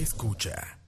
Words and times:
Escucha. 0.00 0.78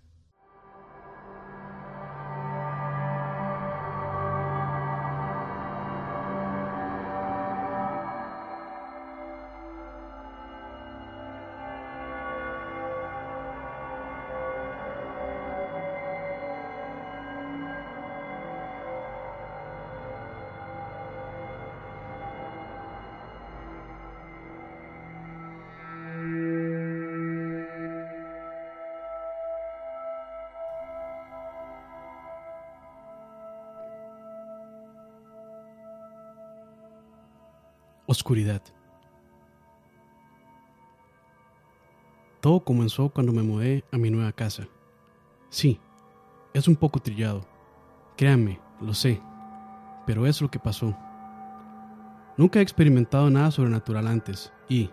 Oscuridad. 38.23 38.63
Todo 42.41 42.63
comenzó 42.63 43.09
cuando 43.09 43.33
me 43.33 43.43
mudé 43.43 43.83
a 43.91 43.99
mi 43.99 44.11
nueva 44.11 44.31
casa. 44.31 44.69
Sí, 45.51 45.81
es 46.55 46.69
un 46.69 46.77
poco 46.77 47.01
trillado. 47.01 47.45
Créanme, 48.17 48.61
lo 48.81 48.95
sé, 48.95 49.21
pero 50.07 50.25
es 50.25 50.41
lo 50.41 50.49
que 50.49 50.61
pasó. 50.61 50.97
Nunca 52.37 52.61
he 52.61 52.63
experimentado 52.63 53.29
nada 53.29 53.51
sobrenatural 53.51 54.07
antes 54.07 54.53
y, 54.69 54.89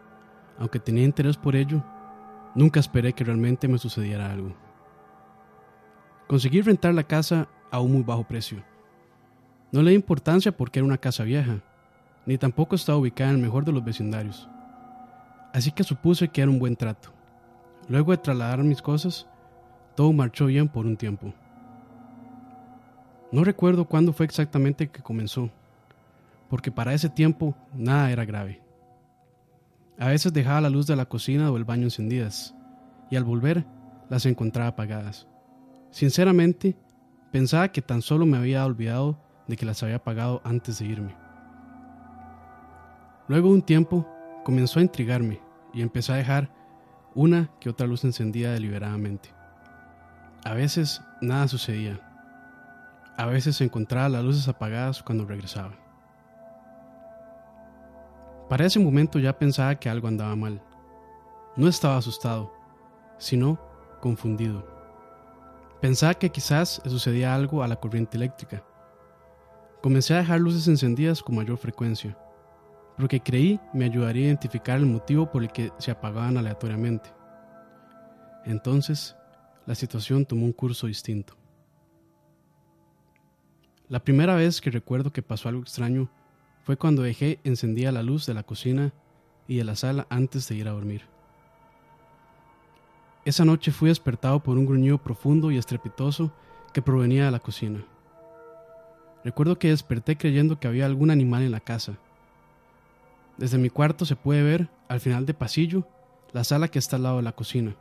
aunque 0.58 0.80
tenía 0.80 1.04
interés 1.04 1.38
por 1.38 1.56
ello, 1.56 1.84
nunca 2.56 2.80
esperé 2.80 3.14
que 3.14 3.26
realmente 3.26 3.68
me 3.68 3.78
sucediera 3.78 4.32
algo. 4.32 4.56
Conseguí 6.28 6.62
rentar 6.62 6.96
la 6.96 7.04
casa 7.04 7.48
a 7.70 7.80
un 7.80 7.92
muy 7.92 8.02
bajo 8.02 8.24
precio. 8.24 8.64
No 9.72 9.84
le 9.84 9.92
di 9.92 9.98
importancia 9.98 10.52
porque 10.52 10.80
era 10.80 10.88
una 10.88 10.98
casa 10.98 11.24
vieja, 11.24 11.62
ni 12.30 12.38
tampoco 12.38 12.76
estaba 12.76 13.00
ubicada 13.00 13.32
en 13.32 13.38
el 13.38 13.42
mejor 13.42 13.66
de 13.66 13.72
los 13.72 13.84
vecindarios. 13.84 14.48
Así 15.52 15.72
que 15.72 15.84
supuse 15.84 16.28
que 16.28 16.44
era 16.44 16.52
un 16.52 16.60
buen 16.60 16.76
trato. 16.76 17.10
Luego 17.88 18.12
de 18.12 18.20
trasladar 18.20 18.64
mis 18.64 18.84
cosas, 18.84 19.26
todo 19.96 20.14
marchó 20.14 20.46
bien 20.46 20.68
por 20.68 20.86
un 20.86 20.96
tiempo. 20.96 21.34
No 23.32 23.44
recuerdo 23.44 23.86
cuándo 23.86 24.14
fue 24.14 24.28
exactamente 24.28 24.92
que 24.92 25.02
comenzó, 25.02 25.50
porque 26.52 26.72
para 26.72 26.94
ese 26.94 27.10
tiempo 27.10 27.56
nada 27.74 28.12
era 28.12 28.26
grave. 28.26 28.62
A 29.98 30.10
veces 30.10 30.32
dejaba 30.32 30.62
la 30.62 30.70
luz 30.70 30.86
de 30.86 30.96
la 30.96 31.08
cocina 31.08 31.50
o 31.50 31.58
el 31.58 31.66
baño 31.66 31.86
encendidas, 31.86 32.54
y 33.10 33.16
al 33.16 33.24
volver 33.24 33.66
las 34.08 34.28
encontraba 34.28 34.70
apagadas. 34.70 35.28
Sinceramente, 35.90 36.78
pensaba 37.32 37.72
que 37.72 37.82
tan 37.82 38.04
solo 38.04 38.28
me 38.28 38.38
había 38.38 38.64
olvidado 38.64 39.20
de 39.48 39.58
que 39.58 39.66
las 39.66 39.82
había 39.82 39.96
apagado 39.96 40.42
antes 40.44 40.78
de 40.78 40.86
irme. 40.86 41.29
Luego 43.30 43.50
de 43.50 43.54
un 43.54 43.62
tiempo 43.62 44.08
comenzó 44.44 44.80
a 44.80 44.82
intrigarme 44.82 45.40
y 45.72 45.84
empecé 45.84 46.12
a 46.12 46.16
dejar 46.16 46.50
una 47.14 47.52
que 47.60 47.70
otra 47.70 47.86
luz 47.86 48.04
encendida 48.04 48.52
deliberadamente. 48.52 49.30
A 50.44 50.56
veces 50.56 51.04
nada 51.22 51.48
sucedía. 51.48 52.02
A 53.18 53.28
veces 53.28 53.62
encontraba 53.62 54.10
las 54.10 54.24
luces 54.24 54.48
apagadas 54.48 55.04
cuando 55.04 55.26
regresaba. 55.26 55.76
Para 58.50 58.66
ese 58.66 58.80
momento 58.80 59.20
ya 59.20 59.38
pensaba 59.38 59.76
que 59.76 59.90
algo 59.92 60.08
andaba 60.08 60.36
mal. 60.36 60.64
No 61.56 61.68
estaba 61.68 61.98
asustado, 61.98 62.52
sino 63.20 63.60
confundido. 64.02 64.66
Pensaba 65.82 66.16
que 66.16 66.32
quizás 66.32 66.82
sucedía 66.84 67.36
algo 67.36 67.62
a 67.62 67.68
la 67.68 67.76
corriente 67.76 68.18
eléctrica. 68.18 68.64
Comencé 69.84 70.16
a 70.16 70.18
dejar 70.18 70.40
luces 70.40 70.68
encendidas 70.68 71.22
con 71.22 71.36
mayor 71.36 71.60
frecuencia 71.60 72.18
porque 73.00 73.22
creí 73.22 73.62
me 73.74 73.86
ayudaría 73.86 74.24
a 74.24 74.28
identificar 74.28 74.78
el 74.78 74.86
motivo 74.86 75.32
por 75.32 75.42
el 75.42 75.52
que 75.54 75.72
se 75.78 75.90
apagaban 75.90 76.38
aleatoriamente. 76.38 77.10
Entonces, 78.44 79.16
la 79.66 79.74
situación 79.74 80.26
tomó 80.26 80.46
un 80.46 80.52
curso 80.52 80.86
distinto. 80.86 81.34
La 83.88 84.04
primera 84.04 84.36
vez 84.36 84.60
que 84.60 84.70
recuerdo 84.70 85.14
que 85.14 85.22
pasó 85.22 85.48
algo 85.48 85.62
extraño 85.62 86.10
fue 86.66 86.76
cuando 86.76 87.02
dejé 87.02 87.40
encendida 87.46 87.94
la 87.94 88.04
luz 88.04 88.26
de 88.26 88.34
la 88.34 88.44
cocina 88.44 88.92
y 89.48 89.56
de 89.56 89.64
la 89.64 89.78
sala 89.78 90.06
antes 90.10 90.50
de 90.50 90.56
ir 90.56 90.68
a 90.68 90.72
dormir. 90.72 91.04
Esa 93.24 93.46
noche 93.46 93.72
fui 93.72 93.88
despertado 93.88 94.44
por 94.44 94.58
un 94.58 94.66
gruñido 94.66 94.98
profundo 94.98 95.52
y 95.52 95.58
estrepitoso 95.58 96.34
que 96.74 96.82
provenía 96.82 97.26
de 97.26 97.32
la 97.32 97.40
cocina. 97.40 97.82
Recuerdo 99.24 99.58
que 99.58 99.70
desperté 99.70 100.18
creyendo 100.18 100.60
que 100.60 100.68
había 100.68 100.86
algún 100.86 101.12
animal 101.12 101.44
en 101.44 101.52
la 101.52 101.62
casa 101.62 101.98
desde 103.40 103.58
mi 103.58 103.70
cuarto 103.70 104.06
se 104.06 104.18
puede 104.18 104.44
ver, 104.44 104.70
al 104.90 105.00
final 105.00 105.26
del 105.26 105.36
pasillo, 105.36 105.88
la 106.34 106.44
sala 106.44 106.68
que 106.68 106.78
está 106.78 106.98
al 106.98 107.04
lado 107.04 107.18
de 107.18 107.24
la 107.24 107.32
cocina. 107.32 107.74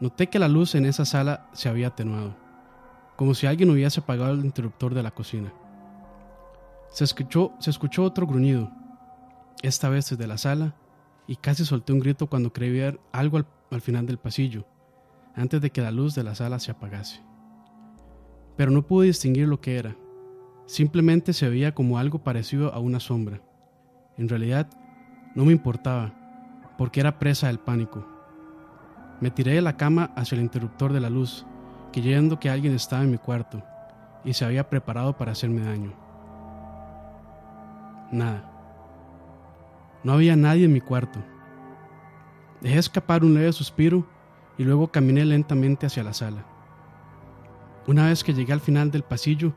Noté 0.00 0.28
que 0.28 0.38
la 0.38 0.48
luz 0.48 0.74
en 0.74 0.86
esa 0.86 1.04
sala 1.04 1.50
se 1.52 1.68
había 1.68 1.88
atenuado, 1.88 2.34
como 3.16 3.34
si 3.34 3.46
alguien 3.46 3.68
hubiese 3.68 4.00
apagado 4.00 4.32
el 4.32 4.42
interruptor 4.42 4.94
de 4.94 5.02
la 5.02 5.10
cocina. 5.10 5.52
Se 6.88 7.04
escuchó, 7.04 7.52
se 7.58 7.68
escuchó 7.68 8.02
otro 8.02 8.26
gruñido, 8.26 8.70
esta 9.60 9.90
vez 9.90 10.08
desde 10.08 10.26
la 10.26 10.38
sala, 10.38 10.74
y 11.26 11.36
casi 11.36 11.66
solté 11.66 11.92
un 11.92 12.00
grito 12.00 12.26
cuando 12.26 12.50
creí 12.50 12.72
ver 12.72 12.98
algo 13.12 13.36
al, 13.36 13.46
al 13.70 13.82
final 13.82 14.06
del 14.06 14.16
pasillo, 14.16 14.64
antes 15.34 15.60
de 15.60 15.70
que 15.70 15.82
la 15.82 15.90
luz 15.90 16.14
de 16.14 16.24
la 16.24 16.34
sala 16.34 16.58
se 16.60 16.70
apagase. 16.70 17.20
Pero 18.56 18.70
no 18.70 18.86
pude 18.86 19.08
distinguir 19.08 19.46
lo 19.48 19.60
que 19.60 19.76
era, 19.76 19.96
simplemente 20.64 21.34
se 21.34 21.50
veía 21.50 21.74
como 21.74 21.98
algo 21.98 22.20
parecido 22.20 22.72
a 22.72 22.78
una 22.78 23.00
sombra. 23.00 23.42
En 24.20 24.28
realidad, 24.28 24.66
no 25.34 25.46
me 25.46 25.52
importaba, 25.52 26.12
porque 26.76 27.00
era 27.00 27.18
presa 27.18 27.46
del 27.46 27.58
pánico. 27.58 28.06
Me 29.18 29.30
tiré 29.30 29.54
de 29.54 29.62
la 29.62 29.78
cama 29.78 30.10
hacia 30.14 30.36
el 30.36 30.42
interruptor 30.42 30.92
de 30.92 31.00
la 31.00 31.08
luz, 31.08 31.46
creyendo 31.90 32.38
que 32.38 32.50
alguien 32.50 32.74
estaba 32.74 33.02
en 33.02 33.12
mi 33.12 33.16
cuarto 33.16 33.62
y 34.22 34.34
se 34.34 34.44
había 34.44 34.68
preparado 34.68 35.16
para 35.16 35.32
hacerme 35.32 35.62
daño. 35.62 35.94
Nada. 38.12 38.44
No 40.04 40.12
había 40.12 40.36
nadie 40.36 40.66
en 40.66 40.74
mi 40.74 40.82
cuarto. 40.82 41.18
Dejé 42.60 42.78
escapar 42.78 43.24
un 43.24 43.32
leve 43.32 43.54
suspiro 43.54 44.06
y 44.58 44.64
luego 44.64 44.88
caminé 44.88 45.24
lentamente 45.24 45.86
hacia 45.86 46.04
la 46.04 46.12
sala. 46.12 46.44
Una 47.86 48.08
vez 48.08 48.22
que 48.22 48.34
llegué 48.34 48.52
al 48.52 48.60
final 48.60 48.90
del 48.90 49.02
pasillo, 49.02 49.54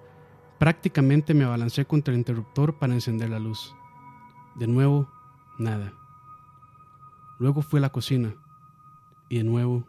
prácticamente 0.58 1.34
me 1.34 1.44
abalancé 1.44 1.84
contra 1.84 2.14
el 2.14 2.20
interruptor 2.20 2.80
para 2.80 2.94
encender 2.94 3.30
la 3.30 3.40
luz. 3.40 3.76
De 4.56 4.68
nuevo, 4.68 5.10
nada. 5.58 5.94
Luego 7.40 7.62
fue 7.62 7.80
a 7.80 7.82
la 7.82 7.92
cocina 7.92 8.36
y 9.30 9.38
de 9.38 9.44
nuevo, 9.44 9.86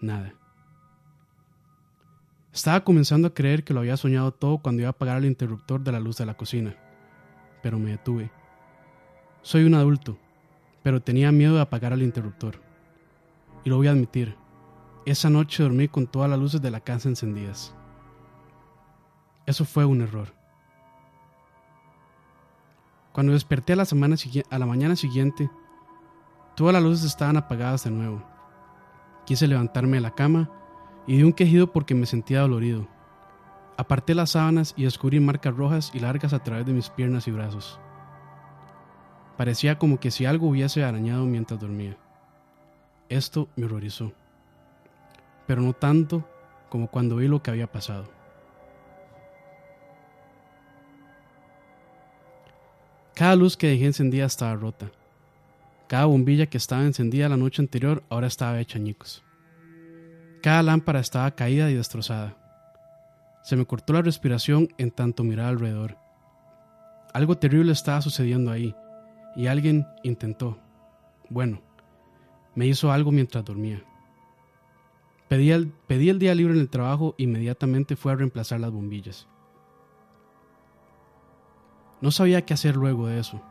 nada. 0.00 0.34
Estaba 2.52 2.84
comenzando 2.84 3.28
a 3.28 3.34
creer 3.34 3.64
que 3.64 3.74
lo 3.74 3.80
había 3.80 3.96
soñado 3.96 4.32
todo 4.32 4.58
cuando 4.58 4.82
iba 4.82 4.88
a 4.88 4.90
apagar 4.90 5.18
el 5.18 5.24
interruptor 5.24 5.82
de 5.82 5.92
la 5.92 6.00
luz 6.00 6.16
de 6.16 6.26
la 6.26 6.36
cocina, 6.36 6.76
pero 7.62 7.78
me 7.78 7.90
detuve. 7.90 8.30
Soy 9.42 9.64
un 9.64 9.74
adulto, 9.74 10.18
pero 10.82 11.00
tenía 11.00 11.32
miedo 11.32 11.54
de 11.54 11.60
apagar 11.60 11.92
el 11.92 12.02
interruptor. 12.02 12.60
Y 13.64 13.70
lo 13.70 13.76
voy 13.76 13.88
a 13.88 13.92
admitir, 13.92 14.36
esa 15.06 15.30
noche 15.30 15.62
dormí 15.62 15.88
con 15.88 16.06
todas 16.06 16.28
las 16.28 16.38
luces 16.38 16.60
de 16.60 16.70
la 16.70 16.80
casa 16.80 17.08
encendidas. 17.08 17.74
Eso 19.46 19.64
fue 19.64 19.84
un 19.84 20.02
error. 20.02 20.39
Cuando 23.20 23.34
desperté 23.34 23.74
a 23.74 24.58
la, 24.58 24.64
mañana 24.64 24.96
siguiente, 24.96 25.50
todas 26.56 26.72
las 26.72 26.82
luces 26.82 27.04
estaban 27.04 27.36
apagadas 27.36 27.84
de 27.84 27.90
nuevo. 27.90 28.22
Quise 29.26 29.46
levantarme 29.46 29.98
de 29.98 30.00
la 30.00 30.14
cama 30.14 30.48
y 31.06 31.18
di 31.18 31.22
un 31.22 31.34
quejido 31.34 31.70
porque 31.70 31.94
me 31.94 32.06
sentía 32.06 32.40
dolorido. 32.40 32.88
Aparté 33.76 34.14
las 34.14 34.30
sábanas 34.30 34.72
y 34.74 34.84
descubrí 34.84 35.20
marcas 35.20 35.54
rojas 35.54 35.90
y 35.92 36.00
largas 36.00 36.32
a 36.32 36.42
través 36.42 36.64
de 36.64 36.72
mis 36.72 36.88
piernas 36.88 37.28
y 37.28 37.30
brazos. 37.30 37.78
Parecía 39.36 39.78
como 39.78 40.00
que 40.00 40.10
si 40.10 40.24
algo 40.24 40.48
hubiese 40.48 40.82
arañado 40.82 41.26
mientras 41.26 41.60
dormía. 41.60 41.98
Esto 43.10 43.50
me 43.54 43.66
horrorizó, 43.66 44.14
pero 45.46 45.60
no 45.60 45.74
tanto 45.74 46.26
como 46.70 46.86
cuando 46.86 47.16
vi 47.16 47.28
lo 47.28 47.42
que 47.42 47.50
había 47.50 47.70
pasado. 47.70 48.19
Cada 53.20 53.36
luz 53.36 53.54
que 53.54 53.66
dejé 53.66 53.84
encendida 53.84 54.24
estaba 54.24 54.54
rota. 54.54 54.90
Cada 55.88 56.06
bombilla 56.06 56.46
que 56.46 56.56
estaba 56.56 56.86
encendida 56.86 57.28
la 57.28 57.36
noche 57.36 57.60
anterior 57.60 58.02
ahora 58.08 58.28
estaba 58.28 58.58
hecha 58.58 58.78
añicos. 58.78 59.22
Cada 60.42 60.62
lámpara 60.62 61.00
estaba 61.00 61.30
caída 61.32 61.70
y 61.70 61.74
destrozada. 61.74 62.34
Se 63.42 63.56
me 63.56 63.66
cortó 63.66 63.92
la 63.92 64.00
respiración 64.00 64.70
en 64.78 64.90
tanto 64.90 65.22
miraba 65.22 65.50
alrededor. 65.50 65.98
Algo 67.12 67.36
terrible 67.36 67.72
estaba 67.72 68.00
sucediendo 68.00 68.52
ahí, 68.52 68.74
y 69.36 69.48
alguien 69.48 69.86
intentó, 70.02 70.58
bueno, 71.28 71.60
me 72.54 72.68
hizo 72.68 72.90
algo 72.90 73.12
mientras 73.12 73.44
dormía. 73.44 73.82
Pedí 75.28 75.50
el, 75.50 75.68
pedí 75.86 76.08
el 76.08 76.18
día 76.18 76.34
libre 76.34 76.54
en 76.54 76.60
el 76.60 76.70
trabajo 76.70 77.14
e 77.18 77.24
inmediatamente 77.24 77.96
fui 77.96 78.12
a 78.12 78.16
reemplazar 78.16 78.60
las 78.60 78.70
bombillas. 78.70 79.28
No 82.00 82.10
sabía 82.10 82.44
qué 82.44 82.54
hacer 82.54 82.76
luego 82.76 83.06
de 83.06 83.18
eso. 83.20 83.42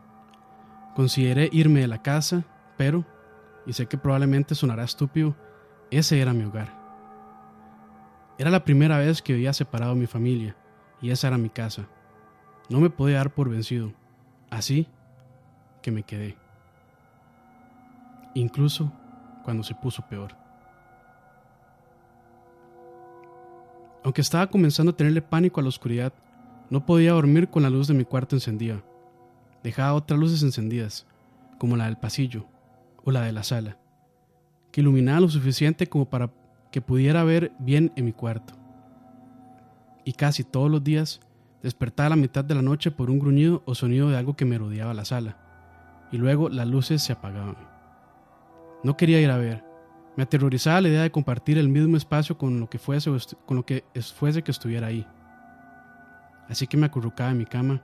Consideré 0.94 1.48
irme 1.52 1.80
de 1.80 1.86
la 1.86 2.02
casa, 2.02 2.44
pero, 2.76 3.04
y 3.66 3.72
sé 3.72 3.86
que 3.86 3.98
probablemente 3.98 4.54
sonará 4.54 4.84
estúpido, 4.84 5.36
ese 5.90 6.20
era 6.20 6.32
mi 6.32 6.44
hogar. 6.44 6.78
Era 8.38 8.50
la 8.50 8.64
primera 8.64 8.98
vez 8.98 9.22
que 9.22 9.34
había 9.34 9.52
separado 9.52 9.92
a 9.92 9.96
mi 9.96 10.06
familia, 10.06 10.56
y 11.00 11.10
esa 11.10 11.28
era 11.28 11.38
mi 11.38 11.50
casa. 11.50 11.86
No 12.68 12.80
me 12.80 12.90
podía 12.90 13.18
dar 13.18 13.34
por 13.34 13.48
vencido, 13.48 13.92
así 14.50 14.88
que 15.82 15.90
me 15.90 16.02
quedé. 16.02 16.36
Incluso 18.34 18.92
cuando 19.44 19.62
se 19.62 19.74
puso 19.74 20.02
peor. 20.08 20.36
Aunque 24.02 24.22
estaba 24.22 24.46
comenzando 24.46 24.92
a 24.92 24.96
tenerle 24.96 25.22
pánico 25.22 25.60
a 25.60 25.62
la 25.62 25.68
oscuridad, 25.68 26.12
no 26.70 26.86
podía 26.86 27.12
dormir 27.12 27.48
con 27.48 27.62
la 27.62 27.70
luz 27.70 27.88
de 27.88 27.94
mi 27.94 28.04
cuarto 28.04 28.36
encendida. 28.36 28.82
Dejaba 29.62 29.94
otras 29.94 30.18
luces 30.18 30.42
encendidas, 30.42 31.06
como 31.58 31.76
la 31.76 31.86
del 31.86 31.98
pasillo 31.98 32.46
o 33.04 33.10
la 33.10 33.22
de 33.22 33.32
la 33.32 33.42
sala, 33.42 33.76
que 34.70 34.80
iluminaba 34.80 35.20
lo 35.20 35.28
suficiente 35.28 35.88
como 35.88 36.08
para 36.08 36.30
que 36.70 36.80
pudiera 36.80 37.24
ver 37.24 37.52
bien 37.58 37.92
en 37.96 38.04
mi 38.04 38.12
cuarto. 38.12 38.54
Y 40.04 40.12
casi 40.12 40.44
todos 40.44 40.70
los 40.70 40.82
días 40.82 41.20
despertaba 41.62 42.06
a 42.06 42.10
la 42.10 42.16
mitad 42.16 42.44
de 42.44 42.54
la 42.54 42.62
noche 42.62 42.90
por 42.90 43.10
un 43.10 43.18
gruñido 43.18 43.62
o 43.66 43.74
sonido 43.74 44.08
de 44.08 44.16
algo 44.16 44.36
que 44.36 44.44
me 44.44 44.56
rodeaba 44.56 44.94
la 44.94 45.04
sala, 45.04 45.36
y 46.12 46.16
luego 46.16 46.48
las 46.48 46.66
luces 46.66 47.02
se 47.02 47.12
apagaban. 47.12 47.56
No 48.82 48.96
quería 48.96 49.20
ir 49.20 49.30
a 49.30 49.36
ver, 49.36 49.62
me 50.16 50.22
aterrorizaba 50.22 50.80
la 50.80 50.88
idea 50.88 51.02
de 51.02 51.10
compartir 51.10 51.58
el 51.58 51.68
mismo 51.68 51.96
espacio 51.96 52.38
con 52.38 52.60
lo 52.60 52.70
que 52.70 52.78
fuese, 52.78 53.10
con 53.44 53.56
lo 53.56 53.66
que 53.66 53.84
fuese 54.14 54.42
que 54.42 54.50
estuviera 54.50 54.86
ahí. 54.86 55.06
Así 56.50 56.66
que 56.66 56.76
me 56.76 56.86
acurrucaba 56.86 57.30
en 57.30 57.38
mi 57.38 57.46
cama 57.46 57.80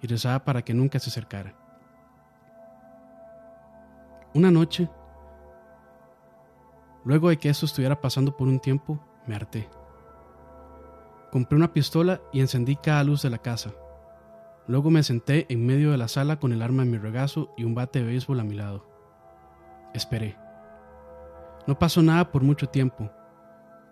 y 0.00 0.06
rezaba 0.06 0.42
para 0.44 0.62
que 0.62 0.72
nunca 0.72 0.98
se 0.98 1.10
acercara. 1.10 1.54
Una 4.32 4.50
noche, 4.50 4.88
luego 7.04 7.28
de 7.28 7.36
que 7.36 7.50
esto 7.50 7.66
estuviera 7.66 8.00
pasando 8.00 8.36
por 8.36 8.48
un 8.48 8.58
tiempo, 8.58 8.98
me 9.26 9.36
harté. 9.36 9.68
Compré 11.30 11.56
una 11.56 11.72
pistola 11.72 12.20
y 12.32 12.40
encendí 12.40 12.76
cada 12.76 13.04
luz 13.04 13.22
de 13.22 13.30
la 13.30 13.38
casa. 13.38 13.72
Luego 14.66 14.90
me 14.90 15.02
senté 15.02 15.46
en 15.50 15.66
medio 15.66 15.90
de 15.90 15.98
la 15.98 16.08
sala 16.08 16.40
con 16.40 16.52
el 16.52 16.62
arma 16.62 16.84
en 16.84 16.90
mi 16.90 16.96
regazo 16.96 17.52
y 17.56 17.64
un 17.64 17.74
bate 17.74 17.98
de 17.98 18.06
béisbol 18.06 18.40
a 18.40 18.44
mi 18.44 18.54
lado. 18.54 18.86
Esperé. 19.92 20.36
No 21.66 21.78
pasó 21.78 22.02
nada 22.02 22.32
por 22.32 22.42
mucho 22.42 22.68
tiempo, 22.68 23.10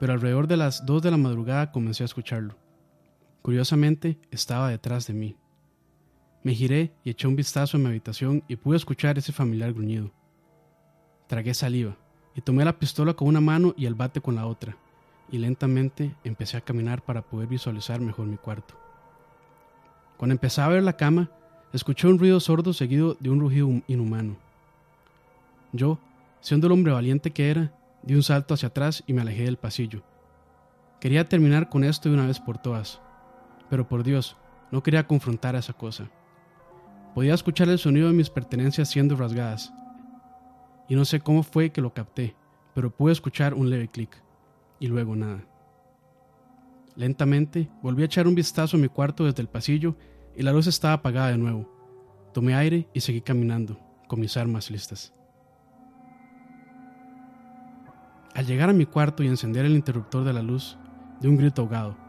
pero 0.00 0.14
alrededor 0.14 0.46
de 0.46 0.56
las 0.56 0.86
2 0.86 1.02
de 1.02 1.10
la 1.10 1.18
madrugada 1.18 1.70
comencé 1.72 2.04
a 2.04 2.06
escucharlo. 2.06 2.56
Curiosamente, 3.42 4.18
estaba 4.30 4.70
detrás 4.70 5.06
de 5.06 5.14
mí. 5.14 5.36
Me 6.42 6.54
giré 6.54 6.92
y 7.04 7.10
eché 7.10 7.26
un 7.26 7.36
vistazo 7.36 7.76
en 7.76 7.82
mi 7.82 7.88
habitación 7.90 8.42
y 8.48 8.56
pude 8.56 8.76
escuchar 8.76 9.18
ese 9.18 9.32
familiar 9.32 9.72
gruñido. 9.72 10.10
Tragué 11.26 11.54
saliva 11.54 11.96
y 12.34 12.40
tomé 12.40 12.64
la 12.64 12.78
pistola 12.78 13.14
con 13.14 13.28
una 13.28 13.40
mano 13.40 13.74
y 13.76 13.86
el 13.86 13.94
bate 13.94 14.20
con 14.20 14.34
la 14.34 14.46
otra, 14.46 14.76
y 15.30 15.38
lentamente 15.38 16.14
empecé 16.24 16.56
a 16.56 16.62
caminar 16.62 17.04
para 17.04 17.22
poder 17.22 17.48
visualizar 17.48 18.00
mejor 18.00 18.26
mi 18.26 18.36
cuarto. 18.36 18.74
Cuando 20.16 20.32
empecé 20.32 20.60
a 20.60 20.68
ver 20.68 20.82
la 20.82 20.96
cama, 20.96 21.30
escuché 21.72 22.06
un 22.06 22.18
ruido 22.18 22.40
sordo 22.40 22.72
seguido 22.72 23.16
de 23.20 23.30
un 23.30 23.40
rugido 23.40 23.68
inhumano. 23.86 24.36
Yo 25.72 25.98
Siendo 26.42 26.66
el 26.66 26.72
hombre 26.72 26.92
valiente 26.92 27.30
que 27.30 27.50
era, 27.50 27.72
di 28.02 28.16
un 28.16 28.24
salto 28.24 28.54
hacia 28.54 28.66
atrás 28.68 29.04
y 29.06 29.12
me 29.12 29.22
alejé 29.22 29.44
del 29.44 29.58
pasillo. 29.58 30.02
Quería 31.00 31.28
terminar 31.28 31.68
con 31.68 31.84
esto 31.84 32.08
de 32.08 32.16
una 32.16 32.26
vez 32.26 32.40
por 32.40 32.58
todas, 32.58 33.00
pero 33.72 33.88
por 33.88 34.02
Dios, 34.02 34.36
no 34.70 34.82
quería 34.82 35.06
confrontar 35.06 35.56
a 35.56 35.60
esa 35.60 35.72
cosa. 35.72 36.10
Podía 37.14 37.32
escuchar 37.32 37.70
el 37.70 37.78
sonido 37.78 38.08
de 38.08 38.12
mis 38.12 38.28
pertenencias 38.28 38.90
siendo 38.90 39.16
rasgadas, 39.16 39.72
y 40.90 40.94
no 40.94 41.06
sé 41.06 41.20
cómo 41.20 41.42
fue 41.42 41.70
que 41.70 41.80
lo 41.80 41.94
capté, 41.94 42.36
pero 42.74 42.94
pude 42.94 43.14
escuchar 43.14 43.54
un 43.54 43.70
leve 43.70 43.88
clic, 43.88 44.22
y 44.78 44.88
luego 44.88 45.16
nada. 45.16 45.46
Lentamente 46.96 47.70
volví 47.80 48.02
a 48.02 48.04
echar 48.04 48.28
un 48.28 48.34
vistazo 48.34 48.76
a 48.76 48.80
mi 48.80 48.88
cuarto 48.88 49.24
desde 49.24 49.40
el 49.40 49.48
pasillo 49.48 49.96
y 50.36 50.42
la 50.42 50.52
luz 50.52 50.66
estaba 50.66 50.92
apagada 50.92 51.30
de 51.30 51.38
nuevo. 51.38 51.66
Tomé 52.34 52.54
aire 52.54 52.90
y 52.92 53.00
seguí 53.00 53.22
caminando, 53.22 53.80
con 54.06 54.20
mis 54.20 54.36
armas 54.36 54.70
listas. 54.70 55.14
Al 58.34 58.44
llegar 58.44 58.68
a 58.68 58.74
mi 58.74 58.84
cuarto 58.84 59.22
y 59.22 59.28
encender 59.28 59.64
el 59.64 59.72
interruptor 59.72 60.24
de 60.24 60.34
la 60.34 60.42
luz, 60.42 60.76
de 61.22 61.28
un 61.28 61.38
grito 61.38 61.62
ahogado. 61.62 62.01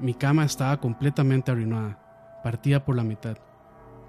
Mi 0.00 0.14
cama 0.14 0.44
estaba 0.44 0.80
completamente 0.80 1.50
arruinada, 1.50 2.40
partida 2.42 2.86
por 2.86 2.96
la 2.96 3.04
mitad, 3.04 3.36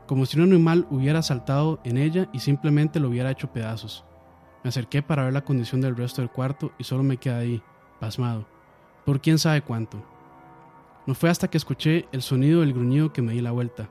como 0.07 0.25
si 0.25 0.39
un 0.39 0.45
animal 0.45 0.87
hubiera 0.89 1.21
saltado 1.21 1.81
en 1.83 1.97
ella 1.97 2.29
y 2.31 2.39
simplemente 2.39 3.01
lo 3.01 3.09
hubiera 3.09 3.29
hecho 3.29 3.51
pedazos. 3.51 4.05
Me 4.63 4.69
acerqué 4.69 5.03
para 5.03 5.25
ver 5.25 5.33
la 5.33 5.43
condición 5.43 5.81
del 5.81 5.97
resto 5.97 6.21
del 6.21 6.31
cuarto 6.31 6.71
y 6.77 6.85
solo 6.85 7.03
me 7.03 7.17
quedé 7.17 7.33
ahí, 7.33 7.63
pasmado, 7.99 8.47
por 9.05 9.19
quién 9.19 9.37
sabe 9.37 9.63
cuánto. 9.63 10.01
No 11.05 11.13
fue 11.13 11.29
hasta 11.29 11.49
que 11.49 11.57
escuché 11.57 12.07
el 12.13 12.21
sonido 12.21 12.61
del 12.61 12.71
gruñido 12.73 13.11
que 13.11 13.21
me 13.21 13.33
di 13.33 13.41
la 13.41 13.51
vuelta. 13.51 13.89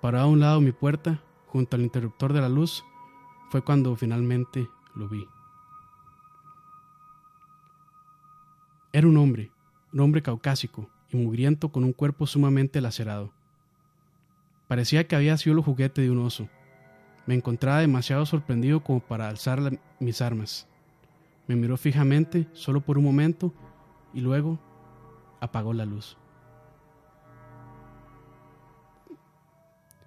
Parado 0.00 0.26
a 0.26 0.30
un 0.30 0.38
lado 0.38 0.60
de 0.60 0.66
mi 0.66 0.72
puerta, 0.72 1.24
junto 1.48 1.74
al 1.74 1.82
interruptor 1.82 2.34
de 2.34 2.40
la 2.40 2.48
luz, 2.48 2.84
fue 3.50 3.64
cuando 3.64 3.96
finalmente 3.96 4.68
lo 4.94 5.08
vi. 5.08 5.26
Era 8.92 9.08
un 9.08 9.16
hombre, 9.16 9.50
un 9.92 9.98
hombre 9.98 10.22
caucásico 10.22 10.88
y 11.10 11.16
mugriento 11.16 11.70
con 11.70 11.84
un 11.84 11.92
cuerpo 11.92 12.26
sumamente 12.26 12.80
lacerado. 12.80 13.32
Parecía 14.68 15.06
que 15.06 15.16
había 15.16 15.36
sido 15.36 15.56
el 15.56 15.62
juguete 15.62 16.02
de 16.02 16.10
un 16.10 16.18
oso. 16.18 16.48
Me 17.26 17.34
encontraba 17.34 17.80
demasiado 17.80 18.26
sorprendido 18.26 18.82
como 18.82 19.00
para 19.00 19.28
alzar 19.28 19.78
mis 20.00 20.20
armas. 20.20 20.66
Me 21.46 21.56
miró 21.56 21.76
fijamente 21.76 22.48
solo 22.52 22.80
por 22.80 22.98
un 22.98 23.04
momento 23.04 23.52
y 24.12 24.20
luego 24.20 24.58
apagó 25.40 25.72
la 25.72 25.84
luz. 25.84 26.16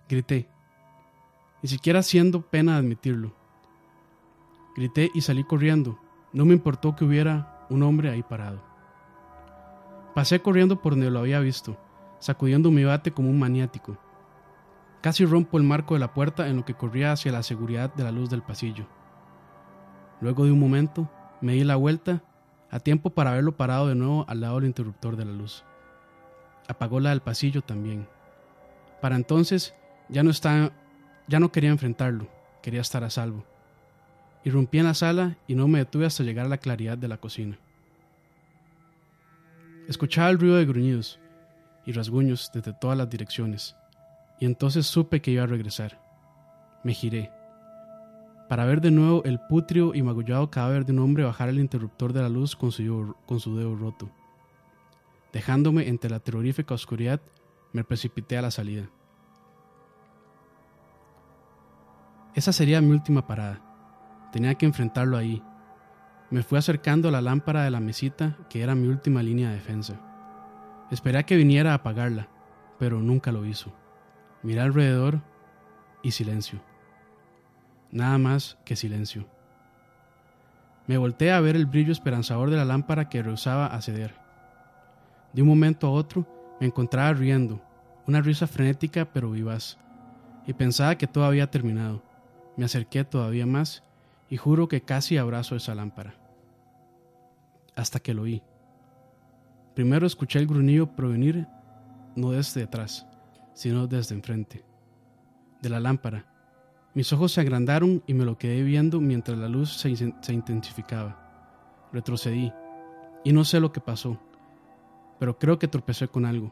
Grité, 0.10 0.50
ni 1.62 1.70
siquiera 1.70 2.02
siendo 2.04 2.42
pena 2.42 2.78
admitirlo. 2.78 3.34
Grité 4.76 5.12
y 5.14 5.22
salí 5.22 5.44
corriendo. 5.44 6.00
No 6.34 6.46
me 6.46 6.54
importó 6.54 6.96
que 6.96 7.06
hubiera 7.06 7.66
un 7.70 7.84
hombre 7.84 8.10
ahí 8.10 8.24
parado. 8.24 8.69
Pasé 10.14 10.42
corriendo 10.42 10.82
por 10.82 10.94
donde 10.94 11.12
lo 11.12 11.20
había 11.20 11.40
visto, 11.40 11.78
sacudiendo 12.20 12.72
mi 12.72 12.84
bate 12.84 13.12
como 13.12 13.30
un 13.30 13.40
maniático. 13.40 13.98
Casi 15.02 15.26
rompo 15.26 15.58
el 15.58 15.64
marco 15.64 15.94
de 15.94 16.00
la 16.00 16.14
puerta 16.14 16.50
en 16.50 16.58
lo 16.58 16.66
que 16.66 16.74
corría 16.74 17.12
hacia 17.12 17.32
la 17.32 17.44
seguridad 17.44 17.94
de 17.94 18.04
la 18.04 18.12
luz 18.12 18.30
del 18.30 18.42
pasillo. 18.42 18.86
Luego 20.20 20.46
de 20.46 20.52
un 20.52 20.60
momento, 20.60 21.10
me 21.42 21.54
di 21.54 21.64
la 21.64 21.78
vuelta, 21.78 22.22
a 22.70 22.80
tiempo 22.80 23.12
para 23.12 23.32
verlo 23.32 23.56
parado 23.56 23.88
de 23.88 23.96
nuevo 23.96 24.26
al 24.28 24.42
lado 24.42 24.56
del 24.56 24.66
interruptor 24.66 25.16
de 25.16 25.26
la 25.26 25.32
luz. 25.32 25.64
Apagó 26.68 27.00
la 27.00 27.12
del 27.12 27.22
pasillo 27.22 27.62
también. 27.62 28.08
Para 29.02 29.16
entonces 29.16 29.74
ya 30.10 30.24
no 30.24 30.32
estaba, 30.32 30.72
ya 31.28 31.40
no 31.40 31.52
quería 31.52 31.70
enfrentarlo, 31.70 32.28
quería 32.62 32.82
estar 32.82 33.04
a 33.04 33.10
salvo. 33.10 33.46
Irrumpí 34.44 34.80
en 34.80 34.86
la 34.86 34.94
sala 34.94 35.38
y 35.48 35.56
no 35.56 35.68
me 35.68 35.80
detuve 35.80 36.06
hasta 36.06 36.24
llegar 36.24 36.46
a 36.46 36.50
la 36.50 36.58
claridad 36.58 36.98
de 36.98 37.08
la 37.08 37.18
cocina. 37.18 37.58
Escuchaba 39.90 40.30
el 40.30 40.38
ruido 40.38 40.58
de 40.58 40.68
gruñidos 40.68 41.20
y 41.84 41.94
rasguños 41.94 42.52
desde 42.54 42.74
todas 42.74 42.96
las 42.96 43.10
direcciones, 43.10 43.76
y 44.40 44.46
entonces 44.46 44.86
supe 44.86 45.20
que 45.20 45.32
iba 45.32 45.46
a 45.46 45.48
regresar. 45.48 46.00
Me 46.84 46.94
giré, 46.94 47.32
para 48.48 48.66
ver 48.66 48.82
de 48.82 48.92
nuevo 48.92 49.24
el 49.24 49.40
putrio 49.40 49.96
y 49.96 50.04
magullado 50.04 50.52
cadáver 50.52 50.86
de 50.86 50.94
un 50.94 51.00
hombre 51.00 51.24
bajar 51.24 51.50
el 51.50 51.60
interruptor 51.60 52.14
de 52.14 52.22
la 52.22 52.30
luz 52.30 52.56
con 52.56 52.72
su, 52.72 53.16
con 53.26 53.40
su 53.40 53.58
dedo 53.58 53.76
roto. 53.76 54.12
Dejándome 55.34 55.88
entre 55.88 56.12
la 56.12 56.20
terrorífica 56.20 56.76
oscuridad, 56.76 57.20
me 57.74 57.84
precipité 57.84 58.38
a 58.38 58.44
la 58.44 58.52
salida. 58.52 58.92
Esa 62.36 62.54
sería 62.54 62.80
mi 62.80 62.92
última 62.92 63.26
parada. 63.26 63.60
Tenía 64.32 64.54
que 64.54 64.68
enfrentarlo 64.68 65.18
ahí, 65.18 65.42
me 66.32 66.44
fui 66.44 66.58
acercando 66.58 67.10
a 67.10 67.12
la 67.12 67.22
lámpara 67.22 67.64
de 67.64 67.72
la 67.72 67.80
mesita, 67.80 68.38
que 68.50 68.62
era 68.62 68.76
mi 68.76 68.88
última 68.88 69.24
línea 69.24 69.50
de 69.50 69.56
defensa. 69.56 70.00
Esperé 70.92 71.20
a 71.20 71.24
que 71.24 71.36
viniera 71.36 71.72
a 71.72 71.76
apagarla, 71.76 72.28
pero 72.78 73.00
nunca 73.00 73.32
lo 73.32 73.46
hizo. 73.46 73.74
Miré 74.44 74.62
alrededor 74.62 75.22
y 76.04 76.12
silencio. 76.12 76.62
Nada 77.92 78.18
más 78.18 78.58
que 78.64 78.76
silencio. 78.76 79.28
Me 80.86 80.98
volteé 80.98 81.32
a 81.32 81.40
ver 81.40 81.56
el 81.56 81.66
brillo 81.66 81.92
esperanzador 81.92 82.50
de 82.50 82.58
la 82.58 82.66
lámpara 82.66 83.10
que 83.10 83.22
rehusaba 83.22 83.68
a 83.68 83.82
ceder. 83.82 84.16
De 85.34 85.42
un 85.42 85.48
momento 85.48 85.88
a 85.88 85.92
otro 85.92 86.28
me 86.60 86.68
encontraba 86.68 87.14
riendo, 87.14 87.62
una 88.08 88.22
risa 88.22 88.48
frenética 88.48 89.06
pero 89.06 89.32
vivaz, 89.32 89.78
y 90.48 90.54
pensaba 90.54 90.96
que 90.96 91.08
todo 91.08 91.26
había 91.26 91.52
terminado. 91.52 92.04
Me 92.58 92.66
acerqué 92.66 93.04
todavía 93.04 93.46
más 93.46 93.84
y 94.30 94.38
juro 94.38 94.68
que 94.68 94.82
casi 94.82 95.18
abrazo 95.18 95.56
esa 95.56 95.76
lámpara. 95.76 96.19
Hasta 97.76 98.00
que 98.00 98.14
lo 98.14 98.24
oí. 98.24 98.44
Primero 99.76 100.06
escuché 100.06 100.40
el 100.40 100.48
gruñido 100.48 100.96
provenir 100.96 101.48
no 102.16 102.32
desde 102.32 102.62
detrás, 102.62 103.08
sino 103.54 103.88
desde 103.88 104.16
enfrente, 104.16 104.66
de 105.62 105.70
la 105.70 105.80
lámpara. 105.80 106.26
Mis 106.94 107.14
ojos 107.14 107.32
se 107.32 107.42
agrandaron 107.42 108.04
y 108.08 108.14
me 108.14 108.26
lo 108.26 108.38
quedé 108.38 108.64
viendo 108.64 109.00
mientras 109.00 109.38
la 109.38 109.48
luz 109.48 109.74
se, 109.74 110.34
intensificaba. 110.34 111.88
Retrocedí, 111.94 112.52
y 113.24 113.34
no 113.34 113.44
sé 113.46 113.60
lo 113.60 113.72
que 113.72 113.82
pasó, 113.82 114.20
pero 115.20 115.38
creo 115.38 115.60
que 115.60 115.68
tropecé 115.68 116.08
con 116.08 116.26
algo. 116.26 116.52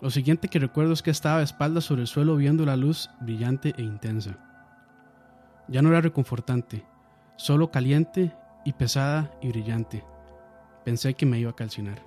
Lo 0.00 0.10
siguiente 0.10 0.48
que 0.48 0.58
recuerdo 0.58 0.92
es 0.92 1.02
que 1.02 1.10
estaba 1.10 1.38
de 1.38 1.44
espaldas 1.44 1.84
sobre 1.84 2.02
el 2.02 2.06
suelo 2.06 2.36
viendo 2.36 2.64
la 2.64 2.76
luz 2.76 3.10
brillante 3.20 3.74
e 3.76 3.82
intensa. 3.82 4.38
Ya 5.66 5.82
no 5.82 5.88
era 5.88 6.00
reconfortante, 6.00 6.84
solo 7.36 7.70
caliente 7.70 8.32
y 8.64 8.72
pesada 8.72 9.32
y 9.42 9.48
brillante. 9.48 10.04
Pensé 10.88 11.12
que 11.12 11.26
me 11.26 11.38
iba 11.38 11.50
a 11.50 11.54
calcinar. 11.54 12.02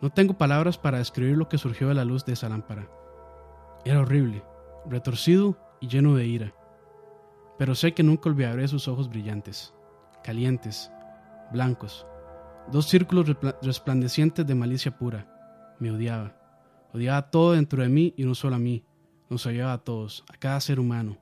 No 0.00 0.10
tengo 0.10 0.38
palabras 0.38 0.78
para 0.78 0.98
describir 0.98 1.36
lo 1.36 1.48
que 1.48 1.58
surgió 1.58 1.88
de 1.88 1.94
la 1.94 2.04
luz 2.04 2.24
de 2.24 2.34
esa 2.34 2.48
lámpara. 2.48 2.88
Era 3.84 3.98
horrible, 3.98 4.44
retorcido 4.86 5.58
y 5.80 5.88
lleno 5.88 6.14
de 6.14 6.24
ira. 6.24 6.54
Pero 7.58 7.74
sé 7.74 7.94
que 7.94 8.04
nunca 8.04 8.28
olvidaré 8.28 8.68
sus 8.68 8.86
ojos 8.86 9.08
brillantes, 9.08 9.74
calientes, 10.22 10.92
blancos, 11.50 12.06
dos 12.70 12.86
círculos 12.86 13.26
resplandecientes 13.60 14.46
de 14.46 14.54
malicia 14.54 14.96
pura. 14.96 15.74
Me 15.80 15.90
odiaba. 15.90 16.36
Odiaba 16.92 17.28
todo 17.28 17.54
dentro 17.54 17.82
de 17.82 17.88
mí 17.88 18.14
y 18.16 18.24
no 18.24 18.36
solo 18.36 18.54
a 18.54 18.60
mí. 18.60 18.84
Nos 19.28 19.44
odiaba 19.46 19.72
a 19.72 19.78
todos, 19.78 20.24
a 20.32 20.36
cada 20.36 20.60
ser 20.60 20.78
humano. 20.78 21.18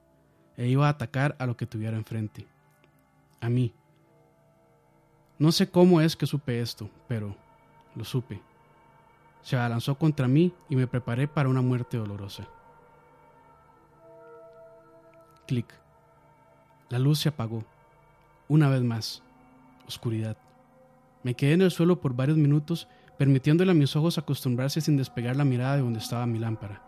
E 0.54 0.68
iba 0.68 0.86
a 0.86 0.90
atacar 0.90 1.34
a 1.38 1.46
lo 1.46 1.56
que 1.56 1.64
tuviera 1.64 1.96
enfrente. 1.96 2.46
A 3.40 3.48
mí. 3.48 3.72
No 5.42 5.50
sé 5.50 5.68
cómo 5.68 6.00
es 6.00 6.14
que 6.14 6.24
supe 6.24 6.60
esto, 6.60 6.88
pero 7.08 7.34
lo 7.96 8.04
supe. 8.04 8.40
Se 9.42 9.56
abalanzó 9.56 9.98
contra 9.98 10.28
mí 10.28 10.54
y 10.68 10.76
me 10.76 10.86
preparé 10.86 11.26
para 11.26 11.48
una 11.48 11.60
muerte 11.60 11.96
dolorosa. 11.96 12.46
Clic. 15.48 15.66
La 16.90 17.00
luz 17.00 17.18
se 17.18 17.28
apagó. 17.28 17.64
Una 18.46 18.68
vez 18.68 18.82
más. 18.82 19.20
Oscuridad. 19.88 20.36
Me 21.24 21.34
quedé 21.34 21.54
en 21.54 21.62
el 21.62 21.72
suelo 21.72 22.00
por 22.00 22.14
varios 22.14 22.38
minutos, 22.38 22.86
permitiéndole 23.18 23.72
a 23.72 23.74
mis 23.74 23.96
ojos 23.96 24.18
acostumbrarse 24.18 24.80
sin 24.80 24.96
despegar 24.96 25.34
la 25.34 25.44
mirada 25.44 25.74
de 25.74 25.82
donde 25.82 25.98
estaba 25.98 26.24
mi 26.24 26.38
lámpara. 26.38 26.84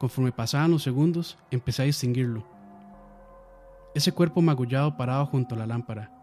Conforme 0.00 0.32
pasaban 0.32 0.72
los 0.72 0.82
segundos, 0.82 1.38
empecé 1.52 1.82
a 1.82 1.84
distinguirlo. 1.84 2.44
Ese 3.94 4.10
cuerpo 4.10 4.42
magullado 4.42 4.96
parado 4.96 5.26
junto 5.26 5.54
a 5.54 5.58
la 5.58 5.66
lámpara, 5.68 6.15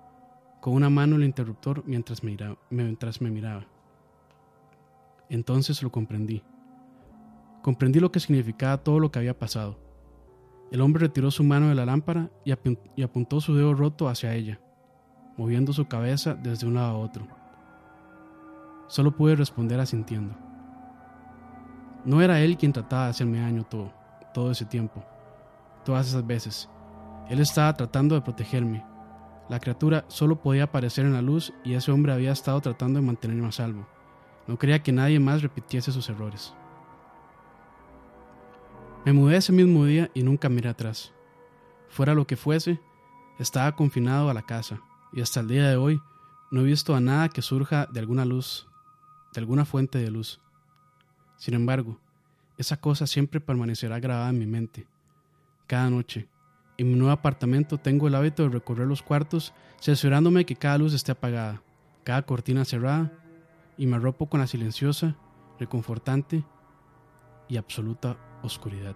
con 0.63 0.75
una 0.75 0.89
mano 0.89 1.17
el 1.17 1.25
interruptor 1.25 1.84
mientras 1.86 2.24
me, 2.24 2.38
mientras 2.70 3.22
me 3.22 3.29
miraba. 3.29 3.67
Entonces 5.27 5.84
lo 5.84 5.91
comprendí. 5.91 6.41
Comprendí 7.62 8.00
lo 8.00 8.10
que 8.10 8.22
significaba 8.22 8.77
todo 8.77 9.00
lo 9.00 9.12
que 9.12 9.20
había 9.20 9.38
pasado. 9.38 9.77
El 10.72 10.79
hombre 10.79 11.01
retiró 11.01 11.32
su 11.32 11.43
mano 11.43 11.67
de 11.67 11.75
la 11.75 11.86
lámpara 11.86 12.32
y 12.46 13.03
apuntó 13.03 13.41
su 13.41 13.53
dedo 13.55 13.74
roto 13.74 14.08
hacia 14.08 14.34
ella 14.34 14.60
moviendo 15.38 15.74
su 15.74 15.86
cabeza 15.88 16.36
desde 16.36 16.67
un 16.67 16.75
lado 16.75 16.89
a 16.89 16.98
otro. 16.98 17.27
Solo 18.88 19.15
pude 19.15 19.36
responder 19.36 19.79
asintiendo. 19.79 20.36
No 22.05 22.22
era 22.22 22.39
él 22.39 22.58
quien 22.58 22.74
trataba 22.74 23.05
de 23.05 23.10
hacerme 23.12 23.39
daño 23.39 23.63
todo, 23.63 23.91
todo 24.34 24.51
ese 24.51 24.65
tiempo, 24.65 25.03
todas 25.86 26.08
esas 26.08 26.25
veces. 26.25 26.70
Él 27.29 27.39
estaba 27.39 27.74
tratando 27.74 28.15
de 28.15 28.22
protegerme. 28.22 28.92
La 29.53 29.60
criatura 29.60 30.03
solo 30.07 30.41
podía 30.41 30.63
aparecer 30.63 31.05
en 31.05 31.13
la 31.13 31.22
luz 31.22 31.53
y 31.63 31.75
ese 31.75 31.91
hombre 31.91 32.12
había 32.12 32.31
estado 32.31 32.60
tratando 32.60 33.00
de 33.00 33.05
mantenerme 33.05 33.48
a 33.48 33.51
salvo. 33.51 33.86
No 34.48 34.57
quería 34.57 34.81
que 34.81 34.91
nadie 34.91 35.19
más 35.19 35.43
repitiese 35.43 35.91
sus 35.91 36.10
errores. 36.10 36.55
Me 39.05 39.13
mudé 39.13 39.38
ese 39.38 39.51
mismo 39.51 39.86
día 39.86 40.10
y 40.15 40.24
nunca 40.24 40.50
miré 40.50 40.69
atrás. 40.69 41.13
Fuera 41.88 42.15
lo 42.15 42.25
que 42.25 42.36
fuese, 42.36 42.81
estaba 43.38 43.75
confinado 43.75 44.27
a 44.27 44.33
la 44.33 44.41
casa, 44.41 44.81
y 45.12 45.22
hasta 45.22 45.41
el 45.41 45.50
día 45.50 45.69
de 45.69 45.75
hoy 45.75 46.01
no 46.50 46.62
he 46.62 46.63
visto 46.63 46.95
a 46.95 47.00
nada 47.00 47.29
que 47.29 47.43
surja 47.43 47.86
de 47.86 48.00
alguna 48.00 48.25
luz, 48.25 48.67
de 49.36 49.39
alguna 49.39 49.65
fuente 49.65 50.00
de 50.00 50.10
luz. 50.10 50.41
Sin 51.38 51.53
embargo, 51.53 52.00
esa 52.57 52.77
cosa 52.77 53.05
siempre 53.05 53.39
permanecerá 53.39 54.00
grabada 54.00 54.31
en 54.31 54.39
mi 54.39 54.48
mente. 54.48 54.88
Cada 55.67 55.91
noche, 55.91 56.27
en 56.77 56.89
mi 56.89 56.96
nuevo 56.96 57.12
apartamento 57.12 57.77
tengo 57.77 58.08
el 58.08 58.15
hábito 58.15 58.44
de 58.44 58.50
recorrer 58.50 58.88
los 58.88 59.03
cuartos, 59.03 59.53
cerciorándome 59.80 60.46
que 60.46 60.56
cada 60.56 60.77
luz 60.77 60.94
esté 60.94 61.12
apagada, 61.12 61.62
cada 62.03 62.24
cortina 62.24 62.65
cerrada, 62.65 63.12
y 63.77 63.88
me 63.88 63.96
arropo 63.96 64.27
con 64.27 64.39
la 64.39 64.48
silenciosa, 64.48 65.15
reconfortante 65.60 66.44
y 67.48 67.58
absoluta 67.58 68.18
oscuridad. 68.42 68.96